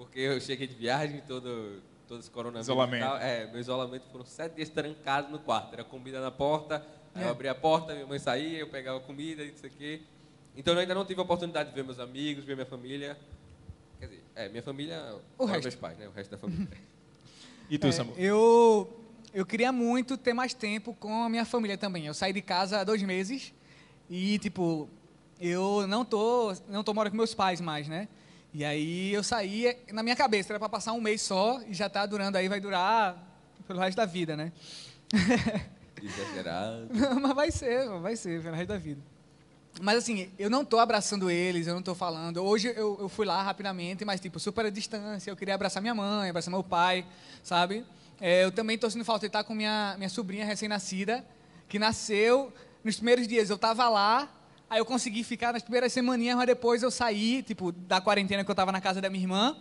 [0.00, 2.64] porque eu cheguei de viagem, todo, todo esse coronavírus.
[2.64, 3.04] Isolamento.
[3.16, 5.74] É, meu isolamento foram sete dias trancado no quarto.
[5.74, 6.82] Era comida na porta,
[7.14, 7.24] é.
[7.24, 10.02] eu abria a porta, minha mãe saía, eu pegava comida e isso aqui.
[10.56, 13.14] Então eu ainda não tive a oportunidade de ver meus amigos, ver minha família.
[13.98, 15.64] Quer dizer, é, minha família, o resto.
[15.64, 16.08] meus pais, né?
[16.08, 16.66] O resto da família.
[17.68, 18.14] e tu, é, Samu?
[18.16, 18.90] Eu
[19.34, 22.06] eu queria muito ter mais tempo com a minha família também.
[22.06, 23.52] Eu saí de casa há dois meses
[24.08, 24.88] e, tipo,
[25.38, 28.08] eu não tô, não tô morando com meus pais mais, né?
[28.52, 31.86] E aí eu saí, na minha cabeça, era para passar um mês só e já
[31.86, 33.16] está durando aí, vai durar
[33.66, 34.52] pelo resto da vida, né?
[36.02, 36.88] Exagerado.
[37.20, 39.00] mas vai ser, vai ser pelo resto da vida.
[39.80, 42.38] Mas assim, eu não estou abraçando eles, eu não estou falando.
[42.38, 45.30] Hoje eu, eu fui lá rapidamente, mas tipo, super a distância.
[45.30, 47.06] Eu queria abraçar minha mãe, abraçar meu pai,
[47.42, 47.84] sabe?
[48.20, 51.24] É, eu também estou sentindo falta de estar com minha, minha sobrinha recém-nascida,
[51.68, 53.48] que nasceu nos primeiros dias.
[53.48, 54.28] Eu estava lá,
[54.70, 58.50] aí eu consegui ficar nas primeiras semaninhas, mas depois eu saí, tipo, da quarentena que
[58.50, 59.56] eu estava na casa da minha irmã.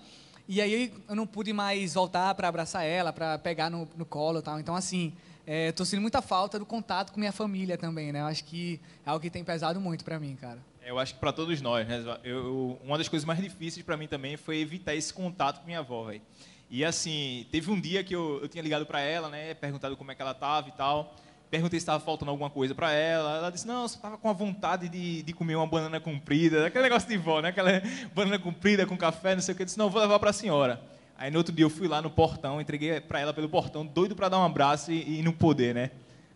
[0.47, 4.39] E aí eu não pude mais voltar para abraçar ela, para pegar no, no colo
[4.39, 4.59] e tal.
[4.59, 5.13] Então, assim,
[5.45, 8.21] é, sentindo muita falta do contato com minha família também, né?
[8.21, 10.59] Eu acho que é algo que tem pesado muito para mim, cara.
[10.81, 12.03] É, eu acho que para todos nós, né?
[12.23, 15.79] Eu, uma das coisas mais difíceis para mim também foi evitar esse contato com minha
[15.79, 16.21] avó, velho.
[16.69, 20.11] E assim, teve um dia que eu, eu tinha ligado para ela, né, perguntado como
[20.11, 21.15] é que ela estava e tal.
[21.49, 23.37] Perguntei se estava faltando alguma coisa para ela.
[23.37, 26.83] Ela disse: Não, só estava com a vontade de, de comer uma banana comprida, aquele
[26.83, 27.49] negócio de vó, né?
[27.49, 27.81] Aquela
[28.13, 29.63] banana comprida com café, não sei o que.
[29.63, 30.79] Eu disse: Não, vou levar para a senhora.
[31.17, 34.15] Aí no outro dia eu fui lá no portão, entreguei para ela pelo portão, doido
[34.15, 35.91] para dar um abraço e, e não poder, né?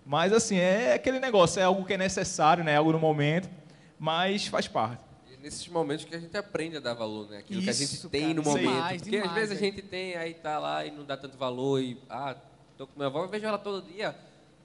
[0.06, 2.76] Mas assim, é aquele negócio, é algo que é necessário, né?
[2.76, 3.50] Algo no momento,
[3.98, 5.04] mas faz parte
[5.44, 7.40] nesses momentos que a gente aprende a dar valor, né?
[7.40, 8.62] Aquilo Isso, que a gente tem cara, no momento.
[8.62, 11.38] Demais, Porque demais, às vezes a gente tem, aí tá lá e não dá tanto
[11.38, 12.34] valor e ah,
[12.78, 14.16] tô com minha avó, eu vejo ela todo dia.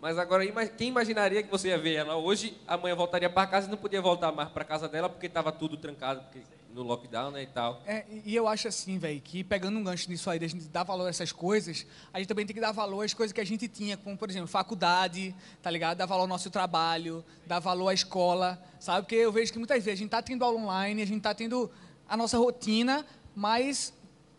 [0.00, 3.70] Mas agora, quem imaginaria que você ia ver ela hoje, amanhã voltaria para casa e
[3.70, 6.40] não podia voltar mais para casa dela porque estava tudo trancado porque,
[6.72, 7.82] no lockdown né, e tal.
[7.84, 10.84] É, e eu acho assim, velho, que pegando um gancho nisso aí, da gente dar
[10.84, 13.44] valor a essas coisas, a gente também tem que dar valor às coisas que a
[13.44, 15.98] gente tinha, como, por exemplo, faculdade, tá ligado?
[15.98, 19.02] Dar valor ao nosso trabalho, dar valor à escola, sabe?
[19.02, 21.34] Porque eu vejo que muitas vezes a gente está tendo aula online, a gente está
[21.34, 21.68] tendo
[22.08, 23.92] a nossa rotina, mas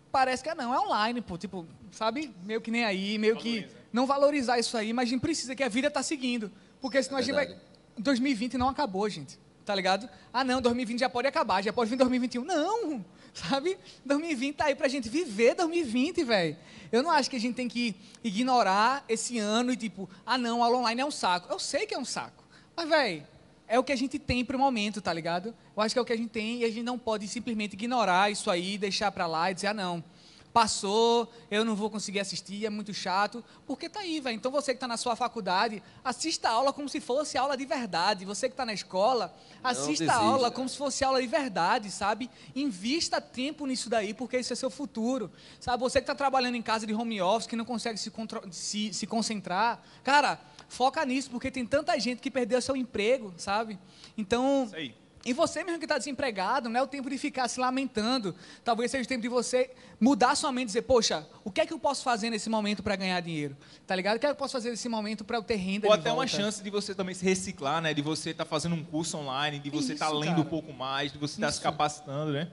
[0.10, 2.34] parece que é não, é online, pô, tipo, sabe?
[2.46, 3.68] Meio que nem aí, meio Valoriza.
[3.68, 6.52] que não valorizar isso aí, mas a gente precisa que a vida está seguindo.
[6.80, 7.56] Porque senão é a gente vai.
[7.98, 9.38] 2020 não acabou, gente.
[9.66, 10.10] Tá ligado?
[10.34, 12.44] Ah, não, 2020 já pode acabar, já pode vir 2021.
[12.44, 13.06] Não!
[13.34, 13.78] Sabe?
[14.06, 16.58] 2020 tá aí pra gente viver 2020, velho.
[16.92, 20.64] Eu não acho que a gente tem que ignorar esse ano e tipo, ah, não,
[20.64, 21.52] aula online é um saco.
[21.52, 22.44] Eu sei que é um saco.
[22.76, 23.28] Mas, velho,
[23.68, 25.54] é o que a gente tem pro momento, tá ligado?
[25.76, 27.74] Eu acho que é o que a gente tem e a gente não pode simplesmente
[27.74, 30.04] ignorar isso aí, deixar pra lá e dizer, ah, não
[30.54, 33.44] passou, eu não vou conseguir assistir, é muito chato.
[33.66, 34.36] Porque tá aí, velho.
[34.36, 37.66] Então você que está na sua faculdade, assista a aula como se fosse aula de
[37.66, 38.26] verdade.
[38.26, 42.30] Você que está na escola, assista a aula como se fosse aula de verdade, sabe?
[42.56, 45.32] Invista tempo nisso daí, porque isso é seu futuro.
[45.60, 48.12] Sabe, você que está trabalhando em casa de home office, que não consegue se,
[48.52, 53.80] se, se concentrar, cara, foca nisso, porque tem tanta gente que perdeu seu emprego, sabe?
[54.18, 54.66] Então.
[54.66, 57.60] Isso aí e você mesmo que está desempregado, não é o tempo de ficar se
[57.60, 58.34] lamentando.
[58.64, 61.68] Talvez seja o tempo de você mudar sua mente e dizer, poxa, o que é
[61.68, 63.56] que eu posso fazer nesse momento para ganhar dinheiro?
[63.86, 64.18] Tá ligado?
[64.18, 66.10] O que é que eu posso fazer nesse momento para eu ter renda Ou até
[66.10, 66.20] volta?
[66.20, 67.94] uma chance de você também se reciclar, né?
[67.94, 70.42] De você estar tá fazendo um curso online, de você estar tá lendo cara.
[70.42, 72.50] um pouco mais, de você estar tá se capacitando, né?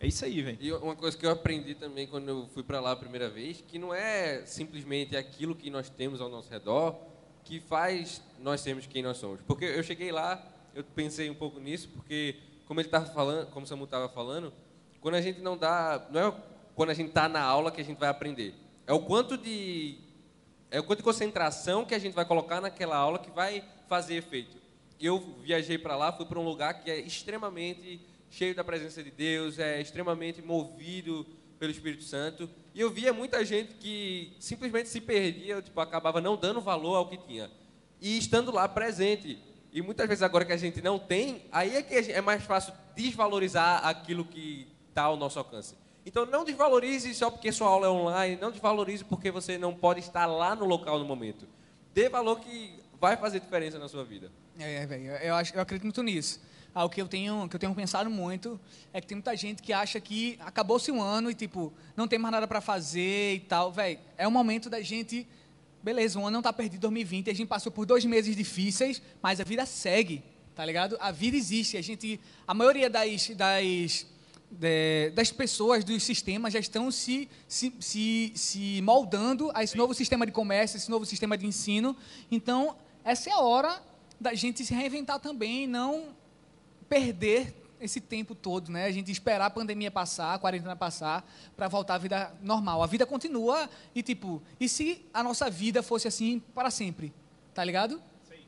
[0.00, 0.58] É isso aí, velho.
[0.60, 3.62] E uma coisa que eu aprendi também quando eu fui para lá a primeira vez,
[3.68, 6.96] que não é simplesmente aquilo que nós temos ao nosso redor
[7.44, 9.40] que faz nós sermos quem nós somos.
[9.46, 10.44] Porque eu cheguei lá
[10.76, 12.36] eu pensei um pouco nisso, porque
[12.66, 14.52] como ele estava falando, como o Samu estava falando,
[15.00, 16.34] quando a gente não dá, não é
[16.74, 18.54] quando a gente está na aula que a gente vai aprender,
[18.86, 19.98] é o quanto de
[20.70, 24.16] é o quanto de concentração que a gente vai colocar naquela aula que vai fazer
[24.16, 24.58] efeito.
[25.00, 29.10] Eu viajei para lá, fui para um lugar que é extremamente cheio da presença de
[29.10, 31.24] Deus, é extremamente movido
[31.58, 36.36] pelo Espírito Santo, e eu via muita gente que simplesmente se perdia, tipo, acabava não
[36.36, 37.50] dando valor ao que tinha.
[38.00, 39.38] E estando lá presente,
[39.76, 42.72] e muitas vezes agora que a gente não tem, aí é que é mais fácil
[42.96, 45.74] desvalorizar aquilo que está ao nosso alcance.
[46.06, 50.00] Então não desvalorize só porque sua aula é online, não desvalorize porque você não pode
[50.00, 51.46] estar lá no local no momento.
[51.92, 54.32] Dê valor que vai fazer diferença na sua vida.
[54.58, 56.40] É, é velho, eu, acho, eu acredito muito nisso.
[56.74, 58.58] Ah, o que eu tenho, que eu tenho pensado muito
[58.94, 62.18] é que tem muita gente que acha que acabou-se um ano e tipo não tem
[62.18, 63.98] mais nada para fazer e tal, velho.
[64.16, 65.28] É o momento da gente
[65.86, 69.40] beleza, um ano não está perdido 2020, a gente passou por dois meses difíceis, mas
[69.40, 70.20] a vida segue,
[70.52, 70.96] tá ligado?
[70.98, 74.04] A vida existe, a gente, a maioria das, das,
[74.50, 79.94] de, das pessoas, dos sistemas já estão se, se, se, se moldando a esse novo
[79.94, 81.96] sistema de comércio, esse novo sistema de ensino,
[82.32, 83.80] então essa é a hora
[84.20, 86.08] da gente se reinventar também, não
[86.88, 87.54] perder
[87.86, 88.84] esse tempo todo, né?
[88.84, 92.82] A gente esperar a pandemia passar, a quarentena passar, para voltar à vida normal.
[92.82, 97.12] A vida continua e, tipo, e se a nossa vida fosse assim para sempre?
[97.54, 98.00] Tá ligado?
[98.22, 98.44] Isso aí.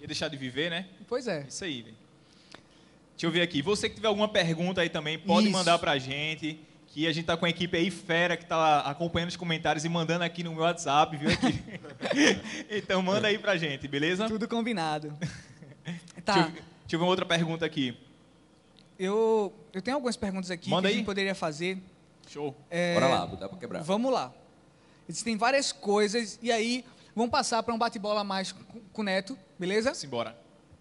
[0.00, 0.86] Ia deixar de viver, né?
[1.08, 1.46] Pois é.
[1.48, 1.96] Isso aí, velho.
[3.12, 3.62] Deixa eu ver aqui.
[3.62, 5.56] Você que tiver alguma pergunta aí também, pode Isso.
[5.56, 6.60] mandar a gente.
[6.88, 9.88] Que a gente tá com a equipe aí fera que tá acompanhando os comentários e
[9.88, 11.60] mandando aqui no meu WhatsApp, viu aqui.
[12.70, 14.28] então manda aí pra gente, beleza?
[14.28, 15.12] Tudo combinado.
[16.24, 16.34] tá.
[16.34, 17.96] Deixa eu, deixa eu ver uma outra pergunta aqui
[18.98, 20.94] eu, eu tenho algumas perguntas aqui Manda que aí.
[20.94, 21.78] a gente poderia fazer.
[22.28, 22.54] Show.
[22.70, 23.82] É, Bora lá, dá para quebrar.
[23.82, 24.32] Vamos lá.
[25.08, 29.38] Existem várias coisas, e aí vamos passar para um bate-bola mais com, com o Neto,
[29.58, 29.92] beleza?
[29.94, 30.36] Simbora.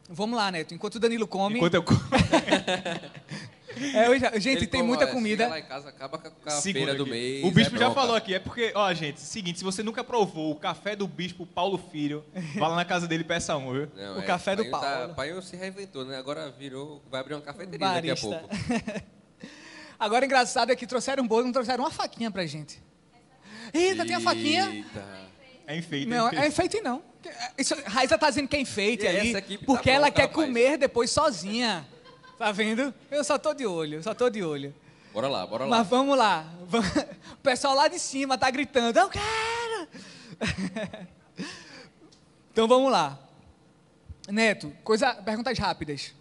[0.10, 0.73] Vamos lá, Neto.
[0.73, 1.58] Enquanto o Danilo come.
[1.58, 1.99] Enquanto eu como.
[3.94, 5.48] É, já, gente, Ele tem muita comida.
[5.48, 7.44] lá em casa, acaba com a feira do mês.
[7.44, 10.52] O bispo é já falou aqui, é porque, ó, gente, seguinte, se você nunca provou
[10.52, 12.24] o café do bispo Paulo Filho,
[12.56, 13.88] vá lá na casa dele e peça um, viu?
[13.96, 15.08] Não, o é, café do tá- Paulo.
[15.08, 16.18] Tá, pai se reinventou, né?
[16.18, 18.30] Agora virou, vai abrir uma cafeteria Barista.
[18.30, 19.04] daqui a pouco.
[20.00, 22.82] Agora, engraçado é que trouxeram um bolo, não trouxeram uma faquinha pra gente.
[23.74, 24.06] Eita, Eita.
[24.06, 24.86] tem a faquinha.
[25.66, 26.08] É enfeite.
[26.08, 27.02] Não, é enfeite não.
[27.58, 30.36] Isso, Raiza tá dizendo que é enfeite e ali, porque tá ela quer rapaz.
[30.46, 31.88] comer depois sozinha.
[32.38, 32.93] Tá vendo?
[33.12, 34.74] Eu só tô de olho, só tô de olho.
[35.13, 35.78] Bora lá, bora lá.
[35.78, 36.46] Mas vamos lá.
[37.34, 39.88] O pessoal lá de cima tá gritando, eu quero!
[42.52, 43.19] então vamos lá.
[44.30, 46.13] Neto, coisa, perguntas rápidas.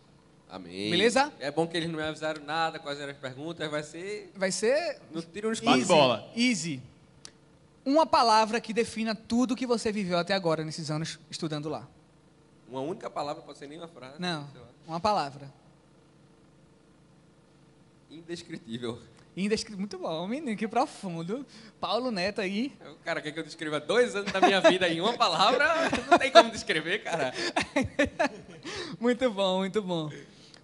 [0.51, 0.91] Amém.
[0.91, 1.33] Beleza?
[1.39, 4.33] É bom que eles não me avisaram nada, quais eram as perguntas, vai ser...
[4.35, 5.01] Vai ser...
[5.13, 6.29] No tiro nos Easy, bola.
[6.37, 6.83] Easy.
[7.85, 11.89] Uma palavra que defina tudo que você viveu até agora, nesses anos estudando lá.
[12.69, 14.17] Uma única palavra, pode ser nem uma frase.
[14.19, 14.49] Não,
[14.87, 15.62] uma palavra.
[18.13, 19.01] Indescritível.
[19.35, 19.79] Indescritível.
[19.79, 21.47] Muito bom, menino, que profundo.
[21.81, 22.71] Paulo Neto aí.
[22.93, 25.67] O cara quer que eu descreva dois anos da minha vida em uma palavra?
[26.11, 27.33] Não tem como descrever, cara.
[29.01, 30.11] muito bom, muito bom.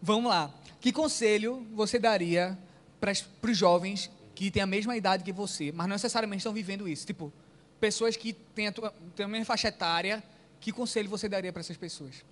[0.03, 0.55] Vamos lá.
[0.79, 2.57] Que conselho você daria
[3.01, 6.87] para os jovens que têm a mesma idade que você, mas não necessariamente estão vivendo
[6.87, 7.07] isso?
[7.07, 7.33] Tipo,
[7.81, 10.23] pessoas que têm a, tua, têm a mesma faixa etária,
[10.61, 12.23] que conselho você daria para essas pessoas?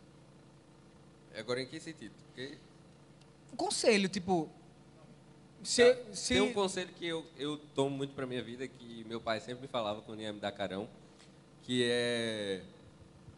[1.35, 2.13] Agora, em que sentido?
[2.27, 2.59] Porque...
[3.57, 4.51] Conselho, tipo,
[5.63, 6.15] se, tá.
[6.15, 6.35] se...
[6.35, 9.63] Tem um conselho que eu, eu tomo muito para minha vida, que meu pai sempre
[9.63, 10.89] me falava quando ia me dar carão,
[11.63, 12.63] que é...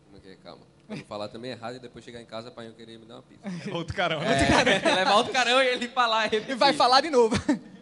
[0.07, 0.37] Como é que é?
[0.37, 0.67] Calma.
[0.89, 3.23] Vou falar também errado e depois chegar em casa para eu querer me dar uma
[3.23, 3.43] pizza.
[3.75, 4.23] outro carão.
[4.23, 4.95] É, outro carão.
[4.97, 6.33] levar outro carão e ele falar.
[6.33, 7.37] E vai falar de novo.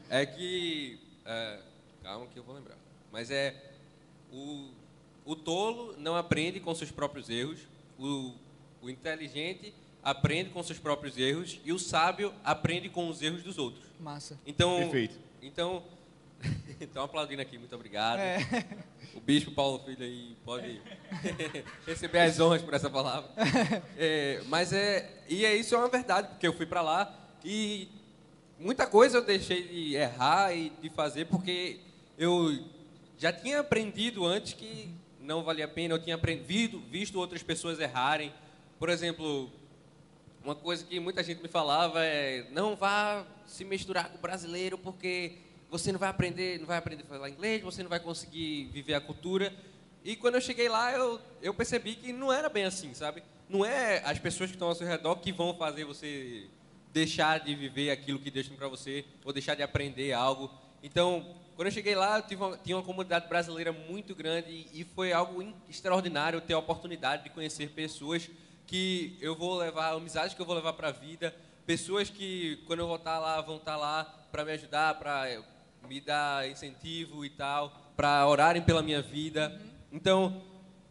[0.09, 0.99] É que...
[1.25, 1.59] É,
[2.03, 2.77] calma que eu vou lembrar.
[3.13, 3.55] Mas é...
[4.33, 4.71] O,
[5.25, 7.61] o tolo não aprende com seus próprios erros.
[7.99, 8.35] O,
[8.83, 9.73] o inteligente
[10.03, 13.86] aprende com seus próprios erros e o sábio aprende com os erros dos outros.
[13.99, 14.39] Massa.
[14.47, 15.19] Então, Perfeito.
[15.43, 15.83] Então,
[16.81, 18.19] Estão aplaudindo aqui, muito obrigado.
[18.19, 18.39] É.
[19.15, 20.81] O bispo Paulo Filho aí pode
[21.87, 23.31] receber as honras por essa palavra.
[23.99, 25.23] É, mas é.
[25.29, 27.89] E é isso é uma verdade, porque eu fui para lá e
[28.59, 31.81] muita coisa eu deixei de errar e de fazer porque
[32.19, 32.65] eu
[33.19, 37.81] já tinha aprendido antes que não valia a pena, eu tinha aprendido, visto outras pessoas
[37.81, 38.33] errarem.
[38.79, 39.51] Por exemplo,
[40.47, 44.79] uma coisa que muita gente me falava é: não vá se misturar com o brasileiro
[44.79, 48.67] porque você não vai aprender, não vai aprender a falar inglês, você não vai conseguir
[48.67, 49.53] viver a cultura.
[50.05, 53.25] E quando eu cheguei lá, eu, eu percebi que não era bem assim, sabe?
[53.49, 56.47] Não é as pessoas que estão ao seu redor que vão fazer você
[56.93, 60.49] deixar de viver aquilo que tem para você ou deixar de aprender algo.
[60.81, 65.13] Então, quando eu cheguei lá, eu uma, tinha uma comunidade brasileira muito grande e foi
[65.13, 68.31] algo extraordinário ter a oportunidade de conhecer pessoas
[68.67, 72.81] que eu vou levar, amizades que eu vou levar para a vida, pessoas que quando
[72.81, 75.43] eu voltar lá vão estar lá para me ajudar, para
[75.89, 79.61] me dar incentivo e tal, para orarem pela minha vida.
[79.93, 80.43] Então,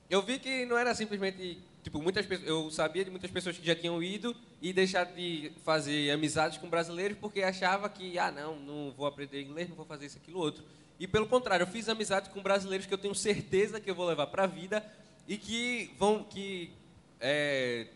[0.09, 3.75] eu vi que não era simplesmente, tipo, muitas eu sabia de muitas pessoas que já
[3.75, 8.91] tinham ido e deixar de fazer amizades com brasileiros porque achava que, ah, não, não
[8.91, 10.63] vou aprender inglês, não vou fazer isso, aquilo, outro.
[10.99, 14.07] E pelo contrário, eu fiz amizades com brasileiros que eu tenho certeza que eu vou
[14.07, 14.85] levar para a vida
[15.27, 16.71] e que vão, que
[17.19, 17.88] é,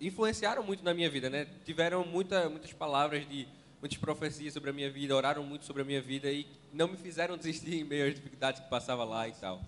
[0.00, 1.46] influenciaram muito na minha vida, né?
[1.64, 3.46] Tiveram muita, muitas palavras de
[3.80, 6.96] muitas profecias sobre a minha vida, oraram muito sobre a minha vida e não me
[6.96, 9.60] fizeram desistir em meio às dificuldades que passava lá e tal.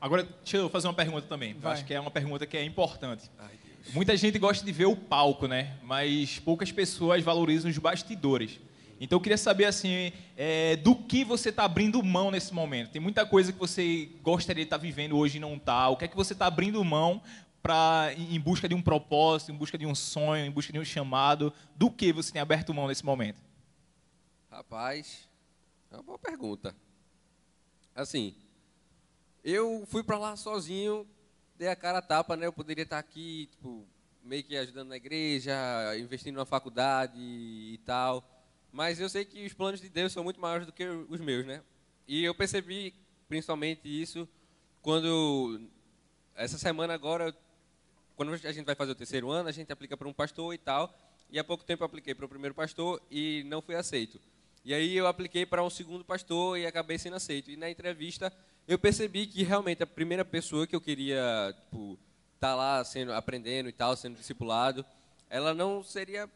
[0.00, 1.54] Agora, deixa eu fazer uma pergunta também.
[1.54, 1.74] Vai.
[1.74, 3.30] acho que é uma pergunta que é importante.
[3.38, 3.94] Ai, Deus.
[3.94, 5.76] Muita gente gosta de ver o palco, né?
[5.82, 8.58] Mas poucas pessoas valorizam os bastidores.
[9.00, 12.90] Então eu queria saber assim, é, do que você está abrindo mão nesse momento.
[12.90, 15.88] Tem muita coisa que você gostaria de estar vivendo hoje e não está.
[15.88, 17.22] O que é que você está abrindo mão
[17.62, 20.84] para em busca de um propósito, em busca de um sonho, em busca de um
[20.84, 21.52] chamado?
[21.76, 23.42] Do que você tem aberto mão nesse momento?
[24.50, 25.28] Rapaz,
[25.90, 26.74] é uma boa pergunta.
[27.94, 28.34] Assim,
[29.44, 31.06] eu fui para lá sozinho,
[31.56, 32.46] dei a cara a tapa, né?
[32.46, 33.86] Eu poderia estar aqui, tipo,
[34.22, 35.54] meio que ajudando na igreja,
[35.98, 38.24] investindo na faculdade e tal.
[38.72, 41.44] Mas eu sei que os planos de Deus são muito maiores do que os meus,
[41.44, 41.62] né?
[42.06, 42.94] E eu percebi
[43.28, 44.28] principalmente isso
[44.82, 45.60] quando
[46.34, 47.36] essa semana agora,
[48.20, 50.58] quando a gente vai fazer o terceiro ano, a gente aplica para um pastor e
[50.58, 50.94] tal.
[51.30, 54.20] E há pouco tempo eu apliquei para o primeiro pastor e não fui aceito.
[54.62, 57.50] E aí eu apliquei para um segundo pastor e acabei sendo aceito.
[57.50, 58.30] E na entrevista
[58.68, 61.98] eu percebi que realmente a primeira pessoa que eu queria tipo,
[62.34, 64.84] estar lá sendo aprendendo e tal, sendo discipulado,
[65.30, 66.28] ela não seria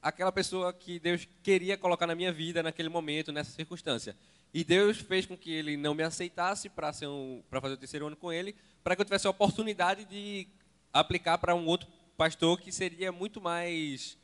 [0.00, 4.16] aquela pessoa que Deus queria colocar na minha vida naquele momento, nessa circunstância.
[4.54, 8.14] E Deus fez com que ele não me aceitasse para um, fazer o terceiro ano
[8.14, 10.46] com ele, para que eu tivesse a oportunidade de
[11.00, 14.16] aplicar para um outro pastor que seria muito mais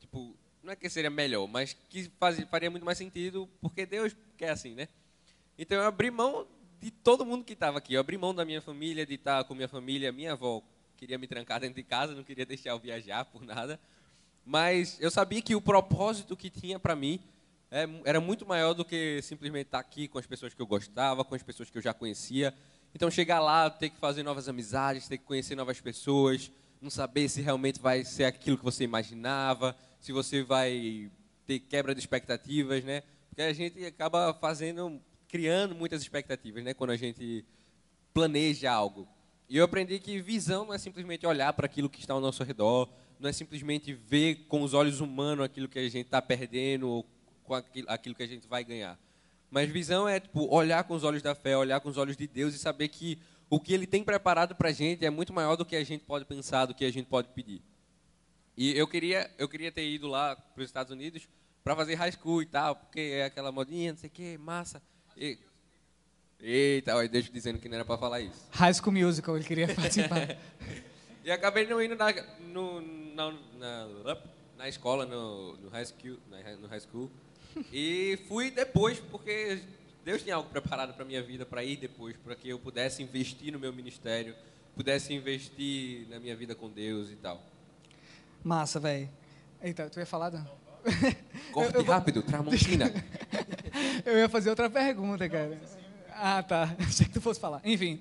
[0.00, 4.14] tipo, não é que seria melhor, mas que faz, faria muito mais sentido, porque Deus
[4.36, 4.88] quer assim, né?
[5.58, 6.46] Então eu abri mão
[6.80, 7.94] de todo mundo que estava aqui.
[7.94, 10.12] Eu abri mão da minha família, de estar com minha família.
[10.12, 10.62] Minha avó
[10.96, 13.80] queria me trancar dentro de casa, não queria deixar eu viajar por nada.
[14.44, 17.20] Mas eu sabia que o propósito que tinha para mim
[17.70, 21.24] é, era muito maior do que simplesmente estar aqui com as pessoas que eu gostava,
[21.24, 22.54] com as pessoas que eu já conhecia.
[22.94, 27.28] Então chegar lá, ter que fazer novas amizades, ter que conhecer novas pessoas, não saber
[27.28, 31.10] se realmente vai ser aquilo que você imaginava, se você vai
[31.46, 33.02] ter quebra de expectativas, né?
[33.28, 36.72] Porque a gente acaba fazendo, criando muitas expectativas, né?
[36.72, 37.44] Quando a gente
[38.12, 39.08] planeja algo.
[39.48, 42.44] E eu aprendi que visão não é simplesmente olhar para aquilo que está ao nosso
[42.44, 46.88] redor, não é simplesmente ver com os olhos humanos aquilo que a gente está perdendo
[46.88, 47.06] ou
[47.42, 48.98] com aquilo que a gente vai ganhar.
[49.54, 52.26] Mas visão é tipo olhar com os olhos da fé, olhar com os olhos de
[52.26, 55.54] Deus e saber que o que Ele tem preparado para a gente é muito maior
[55.54, 57.62] do que a gente pode pensar, do que a gente pode pedir.
[58.56, 61.28] E eu queria, eu queria ter ido lá para os Estados Unidos
[61.62, 64.82] para fazer high school e tal, porque é aquela modinha, não sei o que, massa.
[65.16, 65.38] E,
[66.40, 68.48] eita, olha, deixa dizendo que não era para falar isso.
[68.50, 70.36] High School Musical, ele queria participar.
[71.22, 72.80] e acabei não indo na, no,
[73.14, 74.18] na, na,
[74.56, 76.18] na escola, no, no, high school,
[76.60, 77.08] no high school.
[77.72, 79.60] E fui depois, porque
[80.04, 83.52] Deus tinha algo preparado para minha vida para ir depois, para que eu pudesse investir
[83.52, 84.34] no meu ministério,
[84.74, 87.42] pudesse investir na minha vida com Deus e tal.
[88.42, 89.08] Massa, velho.
[89.62, 90.30] Eita, tu ia falar?
[90.30, 90.46] Não?
[91.52, 92.92] Corte eu, eu, rápido, Tramontina.
[94.04, 95.58] eu ia fazer outra pergunta, cara.
[96.10, 96.76] Ah, tá.
[96.86, 97.60] Achei que tu fosse falar.
[97.64, 98.00] Enfim.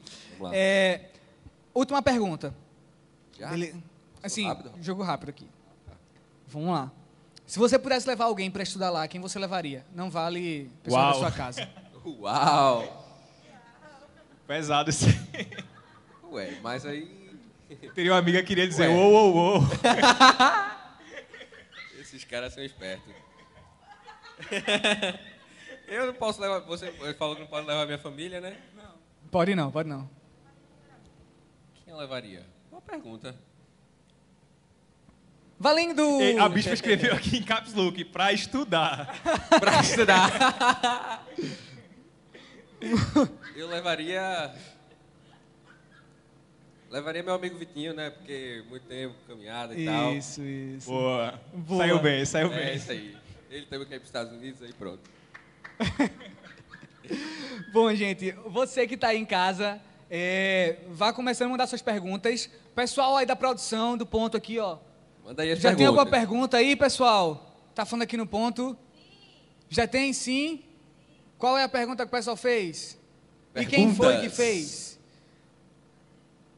[0.51, 1.09] É,
[1.73, 2.53] última pergunta.
[3.39, 3.53] Já?
[3.53, 3.73] Ele,
[4.21, 4.73] assim, rápido?
[4.81, 5.47] jogo rápido aqui.
[6.47, 6.91] Vamos lá.
[7.53, 9.85] Se você pudesse levar alguém para estudar lá, quem você levaria?
[9.93, 11.13] Não vale pessoal Uau.
[11.13, 11.69] da sua casa.
[12.03, 13.05] Uau!
[14.47, 15.05] Pesado isso
[16.31, 17.29] Ué, mas aí
[17.93, 19.61] Teria uma amiga que queria dizer uou, uou, uou.
[22.01, 23.13] Esses caras são espertos.
[25.87, 26.61] Eu não posso levar.
[26.61, 28.57] Você falou que não pode levar minha família, né?
[29.29, 30.09] Pode não, pode não.
[31.85, 32.47] Quem eu levaria?
[32.71, 33.35] Boa pergunta.
[35.63, 36.21] Valendo!
[36.21, 39.15] E A bispa escreveu aqui em caps look, pra estudar.
[39.61, 41.25] Pra estudar.
[43.55, 44.53] eu levaria.
[46.89, 48.09] Levaria meu amigo Vitinho, né?
[48.09, 50.13] Porque muito tempo, caminhada e tal.
[50.13, 50.89] Isso, isso.
[50.89, 51.39] Boa.
[51.53, 51.79] Boa.
[51.79, 52.75] Saiu bem, saiu É bem.
[52.75, 53.15] isso aí.
[53.49, 55.09] Ele também quer ir para os Estados Unidos, aí pronto.
[57.71, 59.79] Bom, gente, você que está aí em casa,
[60.11, 62.49] é, vá começando a mandar suas perguntas.
[62.75, 64.77] Pessoal aí da produção, do ponto aqui, ó.
[65.23, 66.19] Manda aí as Já tem alguma perguntas.
[66.29, 67.57] pergunta aí, pessoal?
[67.73, 68.77] Tá falando aqui no ponto?
[69.69, 70.63] Já tem, sim?
[71.37, 72.97] Qual é a pergunta que o pessoal fez?
[73.55, 74.35] E quem foi que Perguntas.
[74.37, 74.99] fez?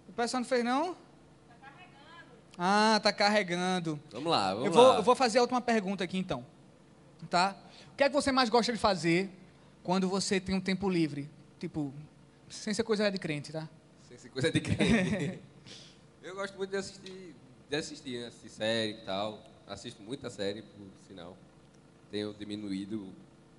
[0.10, 0.96] O pessoal não fez, não?
[2.58, 4.00] Ah, tá carregando.
[4.12, 4.96] Vamos lá, vamos Eu vou, lá.
[4.98, 6.46] eu vou fazer a última pergunta aqui, então.
[7.30, 7.56] Tá?
[7.92, 9.30] O que é que você mais gosta de fazer
[9.84, 11.30] quando você tem um tempo livre?
[11.60, 11.94] Tipo,
[12.50, 13.68] sem ser coisa de crente, tá?
[14.08, 15.40] Sem ser coisa de crente.
[16.24, 17.35] eu gosto muito de assistir,
[17.70, 18.28] de assistir, né?
[18.28, 19.44] assistir série e tal.
[19.68, 21.36] Assisto muita série, por sinal.
[22.12, 23.10] Tenho diminuído,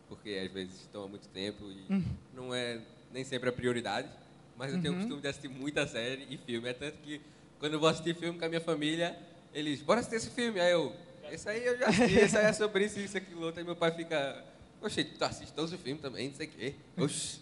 [0.08, 2.04] porque às vezes toma muito tempo e Hum.
[2.34, 2.80] não é
[3.12, 4.08] nem sempre a prioridade.
[4.56, 4.98] Mas eu tenho Uhum.
[5.00, 6.68] o costume de assistir muita série e filme.
[6.68, 7.20] É tanto que
[7.58, 9.18] quando eu vou assistir filme com a minha família,
[9.52, 10.58] eles, bora assistir esse filme.
[10.60, 10.94] Aí eu,
[11.30, 13.60] esse aí eu já assisti, esse aí é sobre isso, isso, aquilo, outro.
[13.60, 14.42] Aí meu pai fica,
[14.80, 16.74] oxe, tu assiste todos os filmes também, não sei o quê.
[16.96, 17.40] Oxe.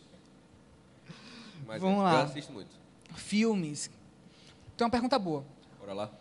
[1.66, 2.14] Mas Vamos eu, lá.
[2.14, 2.70] eu assisto muito.
[3.14, 3.90] Filmes.
[4.74, 5.44] Então, uma pergunta boa.
[5.78, 6.12] Bora lá.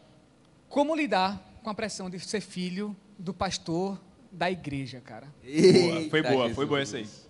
[0.74, 4.02] Como lidar com a pressão de ser filho do pastor
[4.32, 5.28] da igreja, cara?
[5.44, 7.06] Boa, foi boa, foi boa Jesus.
[7.06, 7.30] essa aí.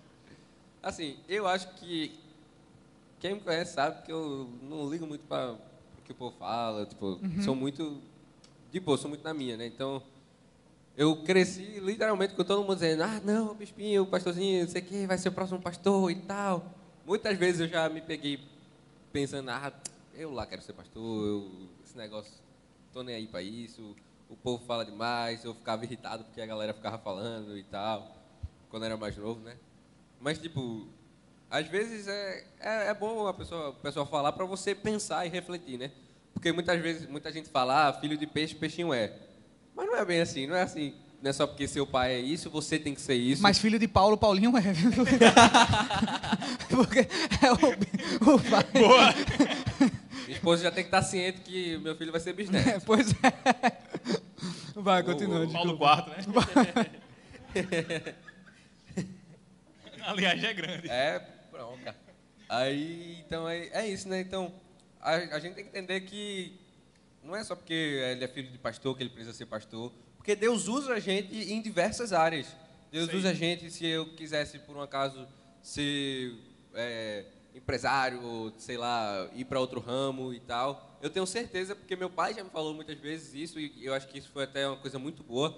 [0.81, 2.17] Assim, eu acho que
[3.19, 5.57] quem me conhece sabe que eu não ligo muito para o
[6.05, 7.99] que o povo fala, tipo, sou muito
[8.71, 9.65] de boa, sou muito na minha, né?
[9.65, 10.01] Então,
[10.95, 14.81] eu cresci literalmente com todo mundo dizendo: "Ah, não, o bispinho, o pastorzinho, não sei
[14.81, 16.73] o quê, vai ser o próximo pastor e tal".
[17.05, 18.39] Muitas vezes eu já me peguei
[19.11, 19.73] pensando: "Ah,
[20.15, 21.51] eu lá quero ser pastor, eu,
[21.83, 22.31] esse negócio,
[22.93, 23.95] tô nem aí para isso".
[24.29, 28.15] O povo fala demais, eu ficava irritado porque a galera ficava falando e tal,
[28.69, 29.55] quando era mais novo, né?
[30.19, 30.87] Mas, tipo,
[31.51, 35.29] às vezes é, é, é bom a pessoa, a pessoa falar para você pensar e
[35.29, 35.91] refletir, né?
[36.33, 39.13] Porque muitas vezes, muita gente fala, ah, filho de peixe, peixinho é.
[39.75, 40.95] Mas não é bem assim, não é assim.
[41.21, 43.41] Não é só porque seu pai é isso, você tem que ser isso.
[43.41, 44.61] Mas filho de Paulo, Paulinho é.
[46.69, 47.55] Porque é o,
[48.33, 48.65] o pai.
[48.73, 49.15] Minha
[50.43, 52.85] esposa já tem que estar ciente que meu filho vai ser É, bisneto.
[52.85, 53.15] pois é.
[54.75, 55.39] Vai, continua.
[55.39, 55.95] Ô, desculpa.
[55.95, 58.15] Paulo IV, né?
[60.05, 60.89] A linhagem é grande.
[60.89, 61.95] É, bronca.
[62.49, 64.19] Aí, então, é, é isso, né?
[64.19, 64.53] Então,
[64.99, 66.59] a, a gente tem que entender que
[67.23, 70.35] não é só porque ele é filho de pastor que ele precisa ser pastor, porque
[70.35, 72.47] Deus usa a gente em diversas áreas.
[72.91, 73.15] Deus Sim.
[73.17, 75.25] usa a gente, se eu quisesse, por um acaso,
[75.61, 76.33] ser
[76.73, 77.23] é,
[77.55, 80.97] empresário, sei lá, ir para outro ramo e tal.
[81.01, 84.07] Eu tenho certeza, porque meu pai já me falou muitas vezes isso, e eu acho
[84.07, 85.55] que isso foi até uma coisa muito boa,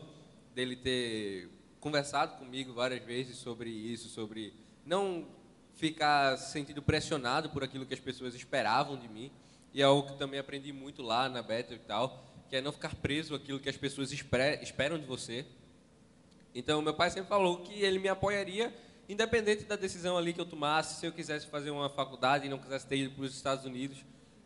[0.53, 4.53] dele ter conversado comigo várias vezes sobre isso, sobre
[4.85, 5.27] não
[5.75, 9.31] ficar se sentindo pressionado por aquilo que as pessoas esperavam de mim.
[9.73, 12.71] E é algo que também aprendi muito lá na Bethel e tal, que é não
[12.71, 15.45] ficar preso àquilo que as pessoas esperam de você.
[16.53, 18.73] Então, meu pai sempre falou que ele me apoiaria,
[19.07, 22.57] independente da decisão ali que eu tomasse, se eu quisesse fazer uma faculdade e não
[22.57, 23.97] quisesse ter ido para os Estados Unidos.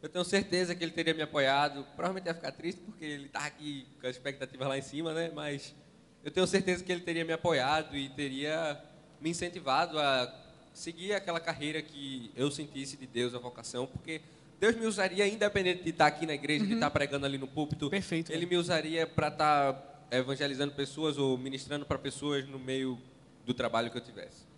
[0.01, 1.85] Eu tenho certeza que ele teria me apoiado.
[1.95, 5.31] Provavelmente ia ficar triste, porque ele está aqui com as expectativas lá em cima, né?
[5.33, 5.75] Mas
[6.23, 8.81] eu tenho certeza que ele teria me apoiado e teria
[9.19, 10.33] me incentivado a
[10.73, 14.21] seguir aquela carreira que eu sentisse de Deus, a vocação, porque
[14.59, 17.89] Deus me usaria independente de estar aqui na igreja, de estar pregando ali no púlpito.
[17.89, 22.99] Perfeito, Ele me usaria para estar evangelizando pessoas ou ministrando para pessoas no meio
[23.45, 24.48] do trabalho que eu tivesse.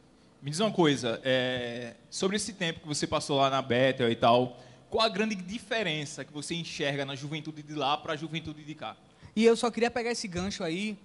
[0.41, 4.15] Me diz uma coisa, é, sobre esse tempo que você passou lá na Bethel e
[4.15, 8.63] tal, qual a grande diferença que você enxerga na juventude de lá para a juventude
[8.63, 8.97] de cá?
[9.35, 10.97] E eu só queria pegar esse gancho aí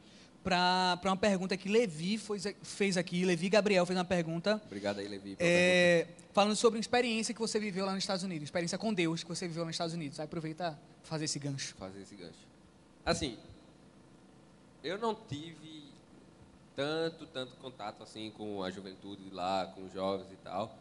[0.43, 3.25] para uma pergunta que Levi fez, fez aqui.
[3.25, 5.37] Levi Gabriel fez uma pergunta Obrigado aí, Levi.
[5.39, 9.23] é, falando sobre uma experiência que você viveu lá nos Estados Unidos, experiência com Deus
[9.23, 10.19] que você viveu nos Estados Unidos.
[10.19, 11.75] Aí aproveita pra fazer esse gancho.
[11.77, 12.47] fazer esse gancho.
[13.05, 13.37] Assim,
[14.83, 15.66] eu não tive
[16.77, 20.77] tanto, tanto contato assim com a juventude de lá, com os jovens e tal,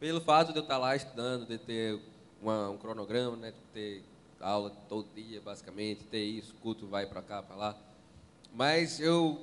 [0.00, 1.98] pelo fato de eu estar lá estudando, de ter
[2.42, 4.04] uma- um cronograma, né, de ter
[4.40, 7.76] aula todo dia, basicamente, ter isso, culto vai para cá, para lá.
[8.52, 9.40] Mas eu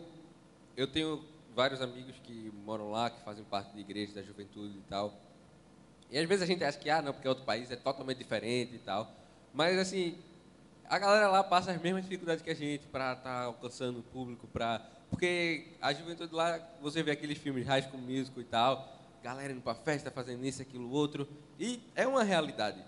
[0.76, 1.24] eu tenho
[1.56, 5.14] vários amigos que moram lá, que fazem parte de igreja da juventude e tal.
[6.10, 8.18] E às vezes a gente acha que, ah, não, porque é outro país, é totalmente
[8.18, 9.12] diferente e tal.
[9.54, 10.18] Mas, assim,
[10.94, 14.48] a galera lá passa as mesmas dificuldades que a gente para estar alcançando o público,
[14.48, 14.80] para
[15.10, 19.62] Porque a juventude lá, você vê aqueles filmes High School Musical e tal, galera indo
[19.62, 21.28] pra festa, fazendo isso, aquilo, outro,
[21.60, 22.80] e é uma realidade.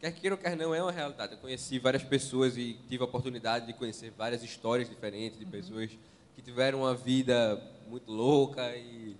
[0.00, 1.34] Quer queira ou quer não, é uma realidade.
[1.34, 5.90] Eu conheci várias pessoas e tive a oportunidade de conhecer várias histórias diferentes de pessoas
[6.34, 9.14] que tiveram uma vida muito louca e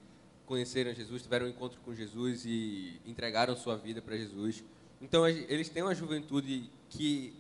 [0.46, 4.64] conheceram Jesus, tiveram um encontro com Jesus e entregaram sua vida para Jesus.
[4.98, 7.34] Então, eles têm uma juventude que,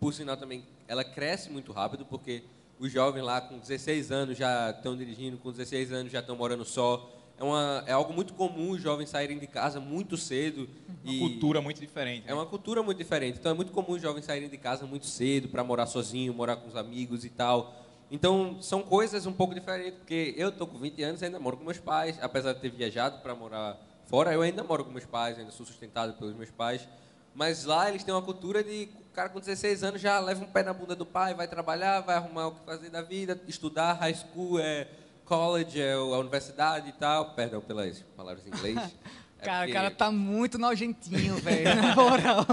[0.00, 2.42] por sinal também, ela cresce muito rápido, porque
[2.78, 6.64] os jovens lá com 16 anos já estão dirigindo, com 16 anos já estão morando
[6.64, 10.68] só, é, uma, é algo muito comum os jovens saírem de casa muito cedo.
[11.04, 12.24] Uma e cultura muito diferente.
[12.24, 12.32] Né?
[12.32, 13.38] É uma cultura muito diferente.
[13.38, 16.56] Então é muito comum os jovens saírem de casa muito cedo para morar sozinho, morar
[16.56, 17.74] com os amigos e tal.
[18.10, 21.56] Então são coisas um pouco diferentes, porque eu estou com 20 anos e ainda moro
[21.56, 23.76] com meus pais, apesar de ter viajado para morar
[24.06, 26.88] fora, eu ainda moro com meus pais, ainda sou sustentado pelos meus pais.
[27.36, 30.48] Mas lá eles têm uma cultura de o cara com 16 anos já leva um
[30.48, 33.92] pé na bunda do pai, vai trabalhar, vai arrumar o que fazer da vida, estudar,
[33.92, 34.88] high school, é,
[35.26, 37.34] college, é a universidade e tal.
[37.34, 38.76] Perdão pelas palavras em inglês.
[39.38, 39.72] É cara, porque...
[39.72, 42.46] o cara tá muito nojentinho, velho, na moral.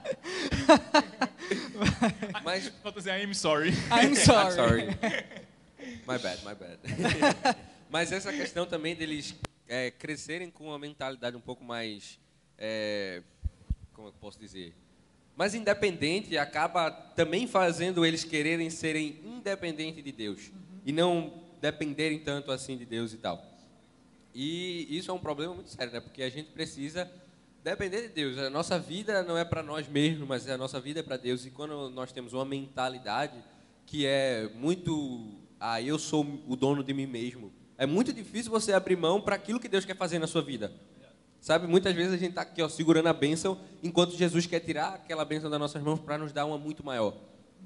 [2.42, 2.68] Mas...
[2.82, 3.68] Falta dizer, I'm sorry.
[3.68, 4.48] I'm sorry.
[4.48, 4.86] I'm sorry.
[6.08, 6.78] My bad, my bad.
[7.90, 9.34] Mas essa questão também deles
[9.68, 12.18] é, crescerem com uma mentalidade um pouco mais...
[12.56, 13.22] É,
[14.00, 14.72] como eu posso dizer?
[15.36, 20.50] Mais independente acaba também fazendo eles quererem serem independentes de Deus
[20.86, 23.44] e não dependerem tanto assim de Deus e tal.
[24.34, 26.00] E isso é um problema muito sério, né?
[26.00, 27.10] Porque a gente precisa
[27.62, 28.38] depender de Deus.
[28.38, 31.44] A nossa vida não é para nós mesmos, mas a nossa vida é para Deus.
[31.44, 33.36] E quando nós temos uma mentalidade
[33.84, 38.72] que é muito, ah, eu sou o dono de mim mesmo, é muito difícil você
[38.72, 40.72] abrir mão para aquilo que Deus quer fazer na sua vida.
[41.40, 44.94] Sabe, muitas vezes a gente está aqui ó, segurando a bênção, enquanto Jesus quer tirar
[44.94, 47.16] aquela bênção das nossas mãos para nos dar uma muito maior.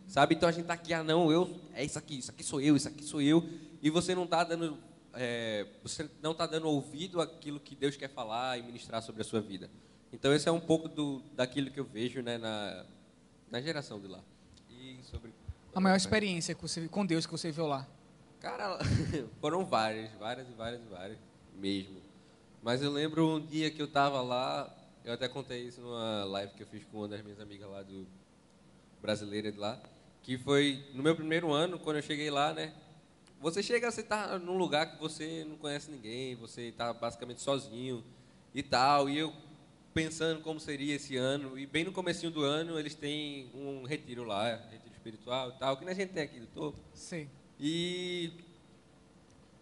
[0.06, 0.34] Sabe?
[0.34, 2.76] Então a gente está aqui, ah, não, eu, é isso aqui, isso aqui sou eu,
[2.76, 3.42] isso aqui sou eu.
[3.82, 4.78] E você não está dando,
[5.14, 9.24] é, você não está dando ouvido àquilo que Deus quer falar e ministrar sobre a
[9.24, 9.68] sua vida.
[10.12, 12.86] Então esse é um pouco do, daquilo que eu vejo né, na,
[13.50, 14.20] na geração de lá.
[14.70, 15.32] E sobre
[15.74, 17.84] a maior experiência você, com Deus que você viu lá?
[18.38, 18.78] Cara,
[19.40, 21.18] foram várias, várias e várias e várias
[21.56, 22.00] mesmo.
[22.64, 26.54] Mas eu lembro um dia que eu estava lá, eu até contei isso numa live
[26.54, 28.06] que eu fiz com uma das minhas amigas lá do
[29.00, 29.78] brasileira de lá
[30.24, 32.72] que foi no meu primeiro ano, quando eu cheguei lá, né?
[33.40, 38.02] Você chega, você está num lugar que você não conhece ninguém, você está basicamente sozinho
[38.54, 39.10] e tal.
[39.10, 39.34] E eu
[39.92, 44.24] pensando como seria esse ano, e bem no comecinho do ano eles têm um retiro
[44.24, 46.78] lá, retiro espiritual e tal, que a gente tem aqui do topo.
[46.94, 47.28] Sim.
[47.60, 48.32] E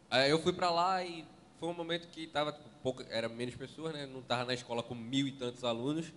[0.09, 1.25] aí eu fui para lá e
[1.63, 4.05] foi um momento que tava tipo, pouca, era menos pessoas, né?
[4.05, 6.13] Não estava na escola com mil e tantos alunos.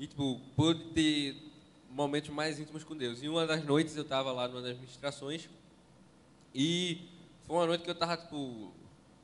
[0.00, 1.36] E tipo, pude ter
[1.88, 3.22] momentos mais íntimos com Deus.
[3.22, 5.48] E uma das noites eu estava lá numa das ministrações
[6.52, 7.08] e
[7.44, 8.36] foi uma noite que eu estava, tipo,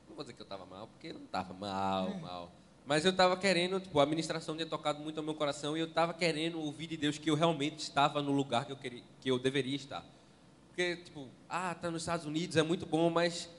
[0.07, 2.17] não vou dizer que eu estava mal, porque eu não estava mal, é.
[2.17, 2.49] mal.
[2.85, 5.87] Mas eu estava querendo, tipo, a ministração tinha tocado muito ao meu coração e eu
[5.87, 9.29] estava querendo ouvir de Deus que eu realmente estava no lugar que eu, queria, que
[9.29, 10.05] eu deveria estar.
[10.69, 13.49] Porque, tipo, ah, tá nos Estados Unidos, é muito bom, mas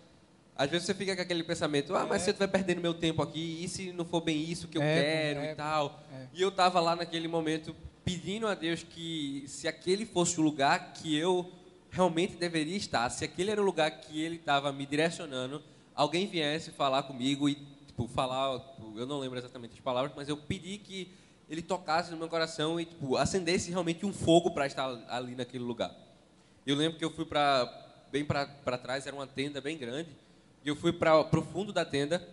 [0.58, 2.24] às vezes você fica com aquele pensamento, ah, mas é.
[2.24, 5.00] você vai perdendo meu tempo aqui, e se não for bem isso que eu é,
[5.00, 6.02] quero é, e tal.
[6.12, 6.26] É.
[6.34, 10.94] E eu estava lá naquele momento pedindo a Deus que se aquele fosse o lugar
[10.94, 11.52] que eu
[11.92, 15.62] realmente deveria estar, se aquele era o lugar que Ele estava me direcionando,
[15.94, 17.54] alguém viesse falar comigo e
[17.86, 21.12] tipo, falar, tipo, eu não lembro exatamente as palavras, mas eu pedi que
[21.48, 25.62] Ele tocasse no meu coração e tipo, acendesse realmente um fogo para estar ali naquele
[25.62, 25.94] lugar.
[26.66, 30.08] Eu lembro que eu fui para bem para trás, era uma tenda bem grande,
[30.68, 32.26] eu fui para o fundo da tenda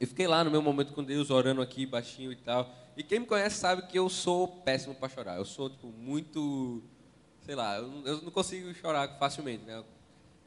[0.00, 2.70] e fiquei lá no meu momento com Deus, orando aqui baixinho e tal.
[2.96, 5.36] E quem me conhece sabe que eu sou péssimo para chorar.
[5.36, 6.82] Eu sou, tipo, muito.
[7.40, 9.82] Sei lá, eu, eu não consigo chorar facilmente, né?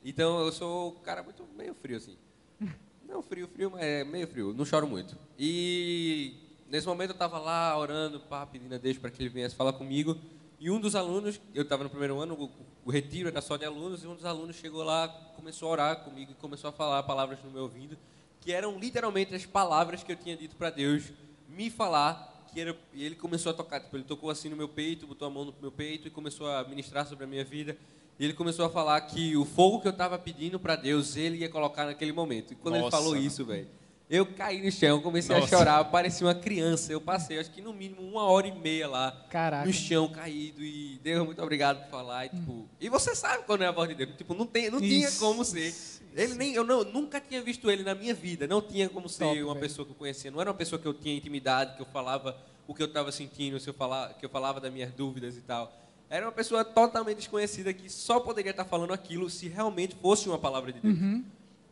[0.04, 2.18] Então eu sou um cara muito meio frio, assim.
[3.08, 4.54] Não frio, frio, mas é meio frio.
[4.54, 5.18] Não choro muito.
[5.38, 6.36] E
[6.70, 9.74] nesse momento eu estava lá orando, pá, pedindo a Deus para que ele viesse falar
[9.74, 10.16] comigo.
[10.60, 12.52] E um dos alunos, eu estava no primeiro ano, o,
[12.86, 16.04] o, retiro era só de alunos, e um dos alunos chegou lá, começou a orar
[16.04, 17.98] comigo e começou a falar palavras no meu ouvido,
[18.42, 21.14] que eram literalmente as palavras que eu tinha dito para Deus
[21.48, 24.68] me falar que era, e ele começou a tocar, tipo, ele tocou assim no meu
[24.68, 27.78] peito, botou a mão no meu peito e começou a ministrar sobre a minha vida.
[28.20, 31.38] E ele começou a falar que o fogo que eu estava pedindo para Deus, ele
[31.38, 32.52] ia colocar naquele momento.
[32.52, 32.86] E quando Nossa.
[32.86, 33.68] ele falou isso, velho,
[34.10, 35.56] eu caí no chão, comecei Nossa.
[35.56, 36.92] a chorar, parecia uma criança.
[36.92, 39.68] Eu passei, acho que no mínimo uma hora e meia lá, Caraca.
[39.68, 40.64] no chão, caído.
[40.64, 42.26] E Deus, muito obrigado por falar.
[42.26, 44.18] E, tipo, e você sabe quando é a voz de Deus.
[44.18, 45.76] Tipo, não, tem, não tinha como ser.
[46.16, 48.48] Ele nem, eu não, nunca tinha visto ele na minha vida.
[48.48, 49.62] Não tinha como ser Top, uma véio.
[49.62, 50.32] pessoa que eu conhecia.
[50.32, 52.36] Não era uma pessoa que eu tinha intimidade, que eu falava
[52.68, 55.42] o que eu estava sentindo, se eu falar, que eu falava das minhas dúvidas e
[55.42, 55.72] tal.
[56.10, 60.40] Era uma pessoa totalmente desconhecida que só poderia estar falando aquilo se realmente fosse uma
[60.40, 60.98] palavra de Deus.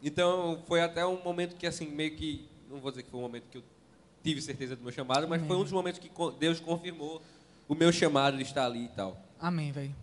[0.03, 2.47] Então, foi até um momento que, assim, meio que.
[2.69, 3.63] Não vou dizer que foi um momento que eu
[4.23, 7.21] tive certeza do meu chamado, mas foi um dos momentos que Deus confirmou
[7.67, 9.17] o meu chamado de estar ali e tal.
[9.39, 9.95] Amém, velho.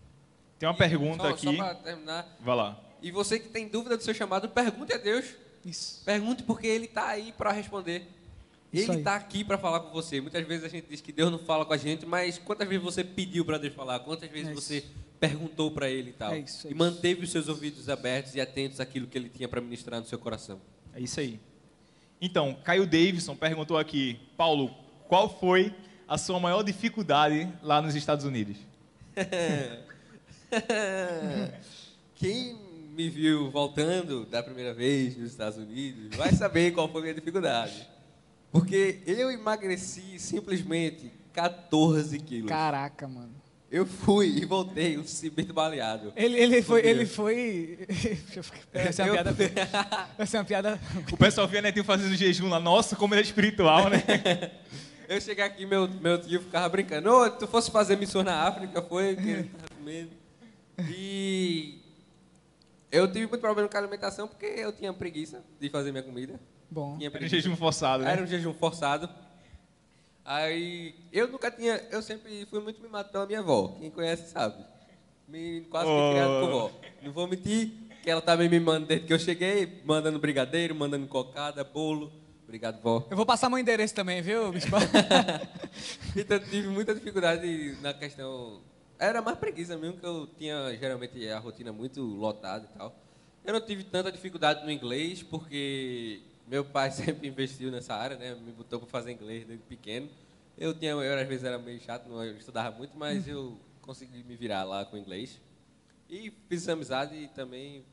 [0.59, 1.45] Tem uma E pergunta só, aqui.
[1.47, 2.37] Só para terminar.
[2.41, 2.81] Vai lá.
[3.03, 5.27] E você que tem dúvida do seu chamado, pergunte a Deus.
[5.65, 6.03] Isso.
[6.05, 8.09] Pergunte porque Ele está aí para responder.
[8.73, 10.21] Isso Ele está aqui para falar com você.
[10.21, 12.83] Muitas vezes a gente diz que Deus não fala com a gente, mas quantas vezes
[12.83, 14.01] você pediu para Deus falar?
[14.01, 14.85] Quantas vezes É você
[15.29, 16.33] perguntou para Ele e tal?
[16.33, 16.79] É isso, é e isso.
[16.79, 20.19] manteve os seus ouvidos abertos e atentos àquilo que Ele tinha para ministrar no seu
[20.19, 20.61] coração.
[20.93, 21.41] É isso aí.
[22.21, 24.71] Então, Caio Davidson perguntou aqui, Paulo,
[25.09, 25.75] qual foi
[26.07, 28.57] a sua maior dificuldade lá nos Estados Unidos?
[32.15, 32.57] Quem
[32.95, 37.15] me viu voltando da primeira vez nos Estados Unidos vai saber qual foi a minha
[37.15, 37.89] dificuldade.
[38.53, 42.49] Porque eu emagreci simplesmente 14 quilos.
[42.49, 43.44] Caraca, mano.
[43.75, 46.13] Eu fui e voltei um cimento baleado.
[46.15, 46.81] Ele, ele foi.
[46.83, 47.11] Meu Ele Deus.
[47.17, 47.79] foi.
[48.73, 49.37] Essa é uma Eu- piada.
[50.17, 50.81] Essa é uma piada.
[51.11, 52.61] O pessoal via Netinho fazendo jejum lá.
[52.61, 54.01] Nossa, como ele é espiritual, né?
[55.09, 57.11] Eu cheguei aqui, meu, meu tio ficava brincando.
[57.11, 59.17] Ô, tu fosse fazer missões na África, foi?
[59.17, 60.11] Que ele tava comendo.
[60.89, 61.81] E
[62.93, 66.39] eu tive muito problema com a alimentação porque eu tinha preguiça de fazer minha comida.
[66.71, 66.97] Bom.
[66.97, 68.13] Tinha Era um jejum forçado, né?
[68.13, 69.09] Era um jejum forçado.
[70.25, 73.77] Aí eu nunca tinha, eu sempre fui muito mimado pela minha avó.
[73.79, 74.65] Quem conhece sabe.
[75.29, 76.11] Me, quase Oh.
[76.13, 76.71] criado com vó.
[77.03, 77.73] Não vou mentir,
[78.03, 82.11] que ela também me manda desde que eu cheguei, mandando brigadeiro, mandando cocada, bolo.
[82.45, 83.07] Obrigado, vó.
[83.11, 84.77] Eu vou passar meu endereço também, viu, Bispo?
[86.17, 88.61] Então tive muita dificuldade na questão.
[88.99, 92.95] Era mais preguiça mesmo, que eu tinha geralmente a rotina muito lotada e tal.
[93.45, 98.35] Eu não tive tanta dificuldade no inglês, porque meu pai sempre investiu nessa área, né?
[98.35, 100.09] Me botou para fazer inglês desde pequeno.
[100.57, 104.37] Eu tinha, eu às vezes era meio chato, não estudava muito, mas eu consegui me
[104.37, 105.41] virar lá com inglês.
[106.09, 107.85] E fiz amizade e também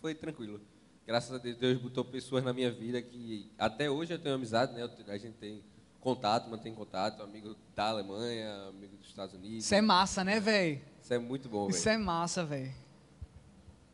[0.00, 0.60] foi tranquilo.
[1.06, 4.72] Graças a Deus, Deus botou pessoas na minha vida que até hoje eu tenho amizade,
[4.74, 4.88] né?
[5.08, 5.62] A gente tem
[6.00, 9.64] contato, mantém contato, amigo da Alemanha, amigo dos Estados Unidos.
[9.64, 10.80] Isso é massa, né, velho?
[11.02, 11.94] Isso é muito bom, Isso velho.
[11.94, 12.72] é massa, velho.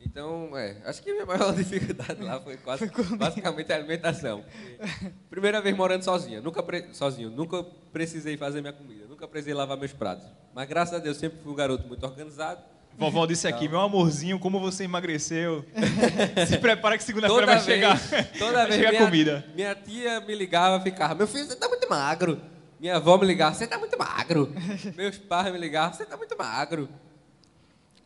[0.03, 4.43] Então, é, acho que a minha maior dificuldade lá foi quase, basicamente a alimentação.
[5.29, 9.77] Primeira vez morando sozinho, nunca pre- sozinho, nunca precisei fazer minha comida, nunca precisei lavar
[9.77, 10.27] meus pratos.
[10.55, 12.61] Mas graças a Deus sempre fui um garoto muito organizado.
[12.99, 15.65] Vovó disse aqui, meu amorzinho, como você emagreceu.
[16.49, 17.99] Se prepara que segunda-feira vai vez, chegar,
[18.39, 19.47] toda vai vez chegar minha, comida.
[19.55, 22.41] minha tia me ligava e ficava, meu filho, você tá muito magro.
[22.81, 24.53] Minha avó me ligava, você tá muito magro.
[24.97, 26.89] Meus pais me ligavam, você tá muito magro.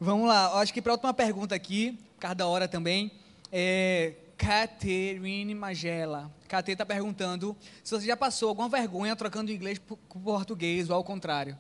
[0.05, 3.11] Vamos lá, eu acho que para a última pergunta aqui, por causa da hora também,
[3.51, 6.31] é Caterine Magela.
[6.47, 10.97] Cate está perguntando se você já passou alguma vergonha trocando inglês por por português ou
[10.97, 11.57] ao contrário.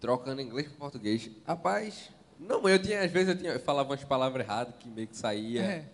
[0.00, 1.30] Trocando inglês com português.
[1.46, 5.06] Rapaz, não, eu tinha, às vezes eu, tinha, eu falava umas palavras erradas que meio
[5.06, 5.62] que saía.
[5.62, 5.84] É.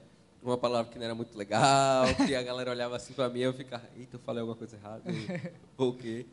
[0.43, 3.43] Uma palavra que não era muito legal, que a galera olhava assim pra mim e
[3.43, 5.03] eu ficava, eita, eu falei alguma coisa errada.
[5.77, 6.25] ou o quê?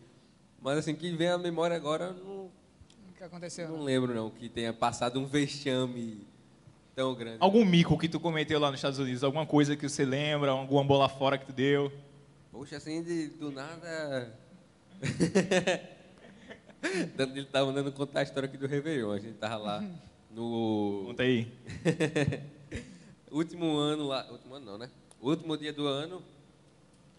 [0.61, 2.49] Mas assim, que vem à memória agora, não,
[3.23, 3.69] que aconteceu?
[3.69, 6.27] não lembro não, que tenha passado um vexame
[6.93, 7.37] tão grande.
[7.39, 9.23] Algum mico que tu cometeu lá nos Estados Unidos?
[9.23, 10.51] Alguma coisa que você lembra?
[10.51, 11.91] Alguma bola fora que tu deu?
[12.51, 14.37] Poxa, assim, de, do nada.
[17.17, 19.11] Ele estava mandando contar a história aqui do Réveillon.
[19.11, 19.83] A gente tava lá
[20.29, 21.47] no Conta aí.
[23.31, 24.27] último ano lá.
[24.29, 24.89] Último ano não, né?
[25.21, 26.21] Último dia do ano.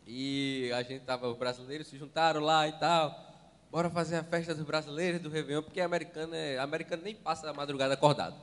[0.07, 3.34] E a gente tava, os brasileiros se juntaram lá e tal.
[3.75, 7.53] Bora fazer a festa dos brasileiros do Réveillon, porque americano, é, americano nem passa a
[7.53, 8.37] madrugada acordado.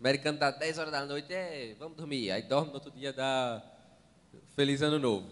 [0.00, 2.30] Americano dá 10 horas da noite, é, vamos dormir.
[2.30, 3.62] Aí dorme no outro dia, dá
[4.56, 5.26] Feliz Ano Novo.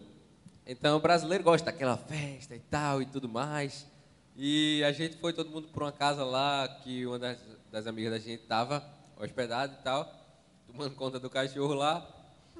[0.66, 3.86] Então, o brasileiro gosta daquela festa e tal e tudo mais.
[4.36, 7.38] E a gente foi todo mundo para uma casa lá que uma das,
[7.72, 8.84] das amigas da gente estava
[9.18, 10.06] hospedada e tal,
[10.66, 12.06] tomando conta do cachorro lá.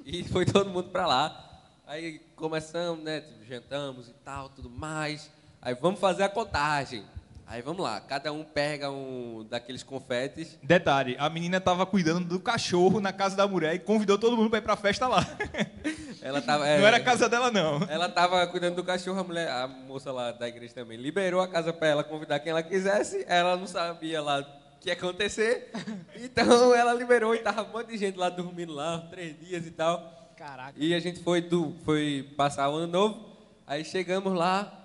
[0.03, 1.61] E foi todo mundo para lá.
[1.85, 3.21] Aí começamos, né?
[3.21, 5.36] tipo, Jantamos e tal, tudo mais.
[5.61, 7.03] Aí vamos fazer a contagem.
[7.49, 10.59] Aí vamos lá, cada um pega um daqueles confetes.
[10.61, 14.49] Detalhe, a menina tava cuidando do cachorro na casa da mulher e convidou todo mundo
[14.49, 15.25] para ir pra festa lá.
[16.21, 17.81] Ela tava, Não era a casa dela, não.
[17.89, 21.47] Ela estava cuidando do cachorro, a mulher, a moça lá da igreja também liberou a
[21.47, 23.23] casa para ela convidar quem ela quisesse.
[23.29, 25.71] Ela não sabia lá o que ia acontecer.
[26.19, 29.71] Então ela liberou e tava um monte de gente lá dormindo lá, três dias e
[29.71, 30.33] tal.
[30.35, 30.73] Caraca.
[30.75, 33.37] E a gente foi, do, foi passar o ano novo.
[33.65, 34.76] Aí chegamos lá,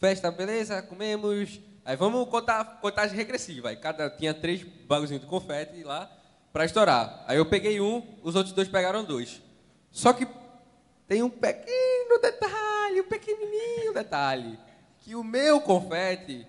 [0.00, 1.60] festa, beleza, comemos.
[1.84, 3.68] Aí vamos contar contagem regressiva.
[3.70, 6.10] Aí cada tinha três bagulhinhos de confete lá
[6.52, 7.24] para estourar.
[7.26, 9.40] Aí eu peguei um, os outros dois pegaram dois.
[9.90, 10.26] Só que
[11.06, 14.58] tem um pequeno detalhe, um pequenininho detalhe,
[15.00, 16.46] que o meu confete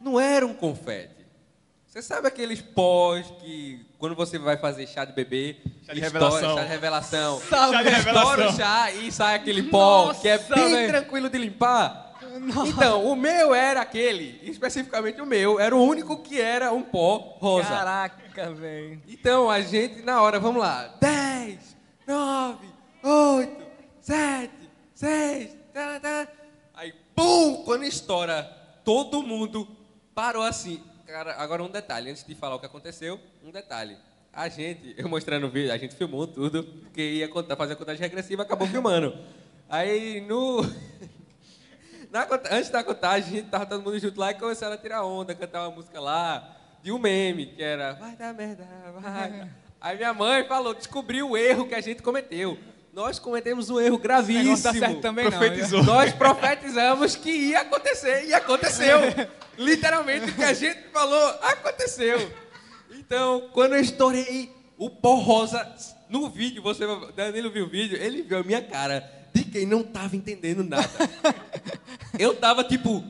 [0.00, 1.14] não era um confete.
[1.86, 6.28] Você sabe aqueles pós que quando você vai fazer chá de bebê, Chá de estoura,
[6.28, 6.54] revelação.
[6.56, 7.72] chá de revelação, Sabe?
[7.72, 8.56] Chá de estoura o revelação.
[8.58, 10.88] chá e sai aquele pó Nossa, que é bem velho.
[10.88, 12.05] tranquilo de limpar.
[12.66, 17.36] Então, o meu era aquele, especificamente o meu, era o único que era um pó
[17.38, 17.68] rosa.
[17.68, 19.00] Caraca, velho.
[19.08, 20.88] Então, a gente, na hora, vamos lá.
[21.00, 21.76] 10,
[22.06, 22.66] 9,
[23.02, 23.66] 8,
[24.00, 24.52] 7,
[24.94, 26.28] 6, tá, tá.
[26.74, 27.62] Aí, pum!
[27.64, 28.42] Quando estoura,
[28.84, 29.66] todo mundo
[30.14, 30.82] parou assim.
[31.06, 33.96] Cara, agora um detalhe, antes de falar o que aconteceu, um detalhe.
[34.32, 37.76] A gente, eu mostrando o vídeo, a gente filmou tudo, porque ia contar, fazer a
[37.76, 39.16] contagem regressiva, acabou filmando.
[39.68, 40.60] Aí, no...
[42.16, 45.04] Na antes da contagem, a gente tava todo mundo junto lá e começaram a tirar
[45.04, 48.66] onda, cantar uma música lá, de um meme, que era Vai dar merda,
[48.98, 49.50] vai.
[49.78, 52.58] Aí minha mãe falou, descobriu o erro que a gente cometeu.
[52.90, 54.62] Nós cometemos um erro gravíssimo.
[54.62, 55.32] tá certo também não.
[55.32, 55.84] Profetizou.
[55.84, 58.98] Nós profetizamos que ia acontecer e aconteceu.
[59.58, 62.32] Literalmente o que a gente falou aconteceu.
[62.92, 65.70] Então, quando eu estourei o pó rosa
[66.08, 69.82] no vídeo, você, Danilo viu o vídeo, ele viu a minha cara de quem não
[69.82, 70.88] tava entendendo nada.
[72.18, 73.04] Eu tava tipo,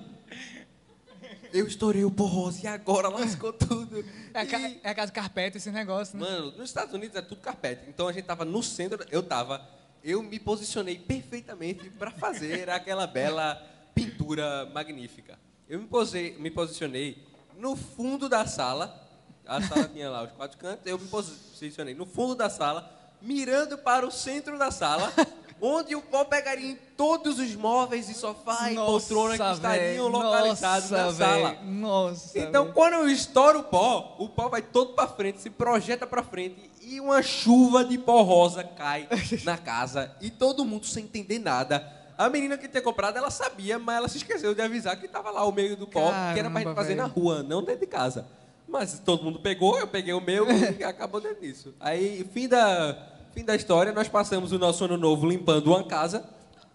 [1.53, 4.05] eu estourei o pó rosa e agora lascou tudo.
[4.35, 6.25] É a, ca- E- é a casa carpeta esse negócio, né?
[6.29, 7.83] Mano, nos Estados Unidos é tudo carpete.
[7.89, 9.67] Então a gente tava no centro, eu tava,
[10.03, 13.55] eu me posicionei perfeitamente para fazer aquela bela
[13.95, 15.39] pintura magnífica.
[15.69, 17.25] Eu me, posei, me posicionei
[17.57, 19.03] no fundo da sala,
[19.47, 23.79] a sala tinha lá os quatro cantos, eu me posicionei no fundo da sala, mirando
[23.79, 25.13] para o centro da sala,
[25.61, 30.23] onde o pó pegaria em todos os móveis e sofá e poltrona que estariam véi,
[30.23, 31.59] localizados nossa, na sala.
[31.65, 32.39] Nossa.
[32.39, 36.23] Então, quando eu estouro o pó, o pó vai todo para frente, se projeta para
[36.23, 39.09] frente e uma chuva de pó rosa cai
[39.45, 41.93] na casa e todo mundo sem entender nada.
[42.17, 45.31] A menina que tinha comprado, ela sabia, mas ela se esqueceu de avisar que estava
[45.31, 47.81] lá o meio do pó, que era pra gente Caramba, fazer na rua, não dentro
[47.81, 48.27] de casa.
[48.67, 50.47] Mas todo mundo pegou, eu peguei o meu
[50.79, 51.75] e acabou dentro disso.
[51.79, 56.25] Aí, fim da, fim da história, nós passamos o nosso ano novo limpando uma casa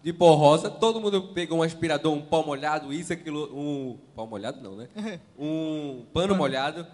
[0.00, 0.70] de pó rosa.
[0.70, 3.98] Todo mundo pegou um aspirador, um pó molhado, isso, aquilo, um...
[4.14, 4.88] Pó molhado não, né?
[5.36, 6.86] Um pano molhado.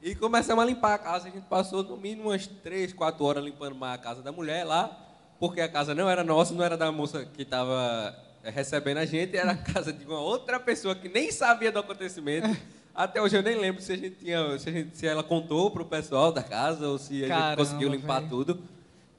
[0.00, 1.26] E começamos a limpar a casa.
[1.26, 4.62] A gente passou no mínimo umas 3, 4 horas limpando mais a casa da mulher
[4.62, 4.96] lá,
[5.40, 8.14] porque a casa não era nossa, não era da moça que estava
[8.44, 12.46] recebendo a gente, era a casa de uma outra pessoa que nem sabia do acontecimento.
[12.94, 15.68] Até hoje eu nem lembro se a gente tinha, se, a gente- se ela contou
[15.68, 18.30] pro pessoal da casa ou se a gente conseguiu limpar velho.
[18.30, 18.75] tudo.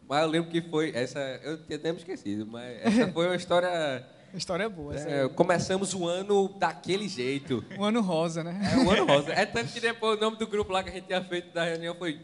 [0.08, 3.36] Mas eu lembro que foi essa, eu tinha até me esquecido, mas essa foi uma
[3.36, 4.06] história.
[4.34, 4.96] A história é boa.
[4.96, 7.64] é, começamos o ano daquele jeito.
[7.78, 8.60] O ano rosa, né?
[8.74, 9.34] É o ano rosa.
[9.34, 11.64] É tanto que depois o nome do grupo lá que a gente tinha feito da
[11.64, 12.20] reunião foi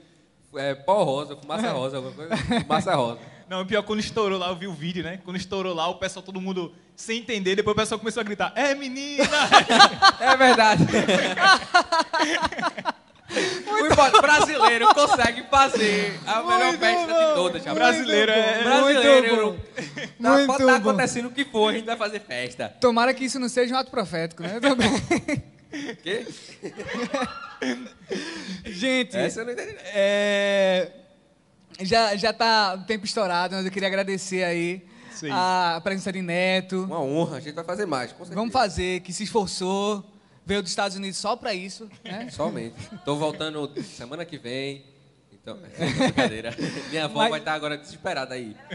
[0.55, 2.37] é, pó rosa, fumaça rosa, alguma coisa.
[2.61, 3.19] Fumaça rosa.
[3.49, 5.19] Não, pior quando estourou lá, eu vi o vídeo, né?
[5.23, 8.53] Quando estourou lá, o pessoal, todo mundo sem entender, depois o pessoal começou a gritar,
[8.55, 9.23] é menina!
[10.19, 10.83] É verdade.
[14.17, 17.63] O brasileiro consegue fazer a melhor Muito festa bom, de todas.
[17.63, 19.45] Brasileiro é- Brasileiro.
[19.45, 19.63] Muito
[20.21, 22.69] Tá, Muito pode estar acontecendo o que for, a gente vai fazer festa.
[22.79, 24.59] Tomara que isso não seja um ato profético, né?
[24.59, 25.43] Também.
[26.01, 26.25] Quê?
[28.65, 29.75] Gente, Essa eu não entendi.
[29.93, 30.91] é,
[31.81, 35.29] já, já tá o tempo estourado, mas eu queria agradecer aí Sim.
[35.31, 36.83] a presença de Neto.
[36.83, 38.35] Uma honra, a gente vai fazer mais, com certeza.
[38.35, 40.03] Vamos fazer, que se esforçou,
[40.45, 42.29] veio dos Estados Unidos só pra isso, né?
[42.31, 42.75] Somente.
[43.05, 44.85] Tô voltando semana que vem.
[45.31, 46.55] Então, é brincadeira.
[46.89, 48.55] Minha avó Mas- vai estar agora desesperada aí.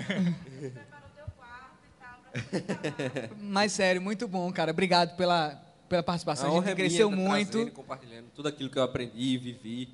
[3.40, 4.70] Mas sério, muito bom, cara.
[4.70, 6.50] Obrigado pela, pela participação.
[6.50, 7.50] A, honra gente é minha cresceu tá muito.
[7.50, 9.88] trazendo e compartilhando tudo aquilo que eu aprendi e vivi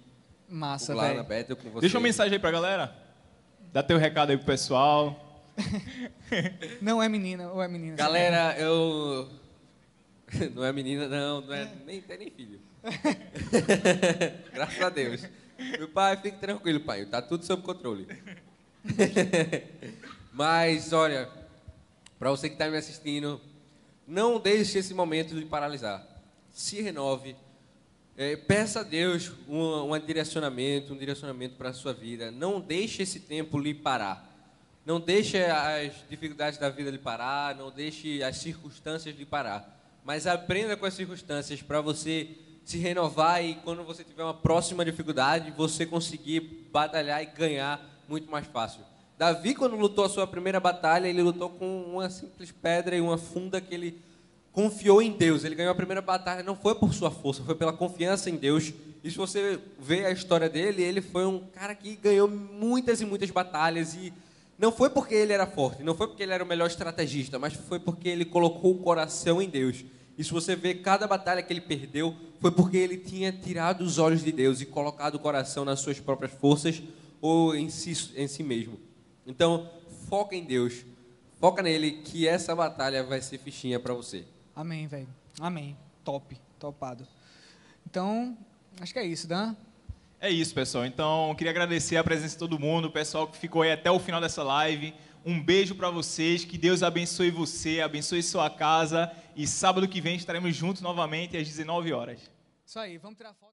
[0.49, 1.25] Massa, por lá na velho.
[1.25, 1.81] Bethel com você.
[1.83, 2.95] Deixa uma mensagem aí pra galera.
[3.73, 5.21] Dá teu recado aí pro pessoal.
[6.81, 7.97] Não é menina, ou é menina?
[7.97, 9.29] Galera, eu.
[10.55, 12.61] Não é menina, não, não é nem tem nem filho.
[14.53, 15.27] Graças a Deus.
[15.79, 18.07] Meu pai, fique tranquilo, pai, tá tudo sob controle.
[20.33, 21.29] Mas, olha,
[22.19, 23.41] para você que está me assistindo,
[24.07, 26.07] não deixe esse momento lhe paralisar.
[26.53, 27.37] Se renove.
[28.17, 32.31] É, peça a Deus um, um direcionamento, um direcionamento para a sua vida.
[32.31, 34.31] Não deixe esse tempo lhe parar.
[34.85, 39.74] Não deixe as dificuldades da vida lhe parar, não deixe as circunstâncias lhe parar.
[40.05, 42.29] Mas aprenda com as circunstâncias para você
[42.65, 48.31] se renovar e quando você tiver uma próxima dificuldade, você conseguir batalhar e ganhar muito
[48.31, 48.83] mais fácil.
[49.17, 53.17] Davi, quando lutou a sua primeira batalha, ele lutou com uma simples pedra e uma
[53.17, 53.99] funda que ele
[54.53, 55.43] confiou em Deus.
[55.43, 58.73] Ele ganhou a primeira batalha, não foi por sua força, foi pela confiança em Deus.
[59.03, 63.07] E se você vê a história dele, ele foi um cara que ganhou muitas e
[63.07, 64.13] muitas batalhas e
[64.59, 67.55] não foi porque ele era forte, não foi porque ele era o melhor estrategista, mas
[67.55, 69.85] foi porque ele colocou o coração em Deus.
[70.17, 73.99] E se você vê cada batalha que ele perdeu, foi porque ele tinha tirado os
[73.99, 76.83] olhos de Deus e colocado o coração nas suas próprias forças
[77.21, 78.79] ou em si, em si mesmo.
[79.27, 79.71] Então,
[80.09, 80.85] foca em Deus,
[81.41, 84.25] foca nele, que essa batalha vai ser fichinha para você.
[84.55, 85.09] Amém, velho.
[85.41, 85.77] Amém.
[86.05, 87.07] Top, topado.
[87.87, 88.37] Então,
[88.81, 89.57] acho que é isso, Dan.
[90.21, 90.87] É isso, pessoal.
[90.87, 93.99] Então, queria agradecer a presença de todo mundo, o pessoal que ficou aí até o
[93.99, 94.95] final dessa live.
[95.27, 100.17] Um beijo para vocês, que Deus abençoe você, abençoe sua casa e sábado que vem
[100.17, 102.31] estaremos juntos novamente às 19 horas.
[102.67, 103.43] Isso aí, vamos tirar foto.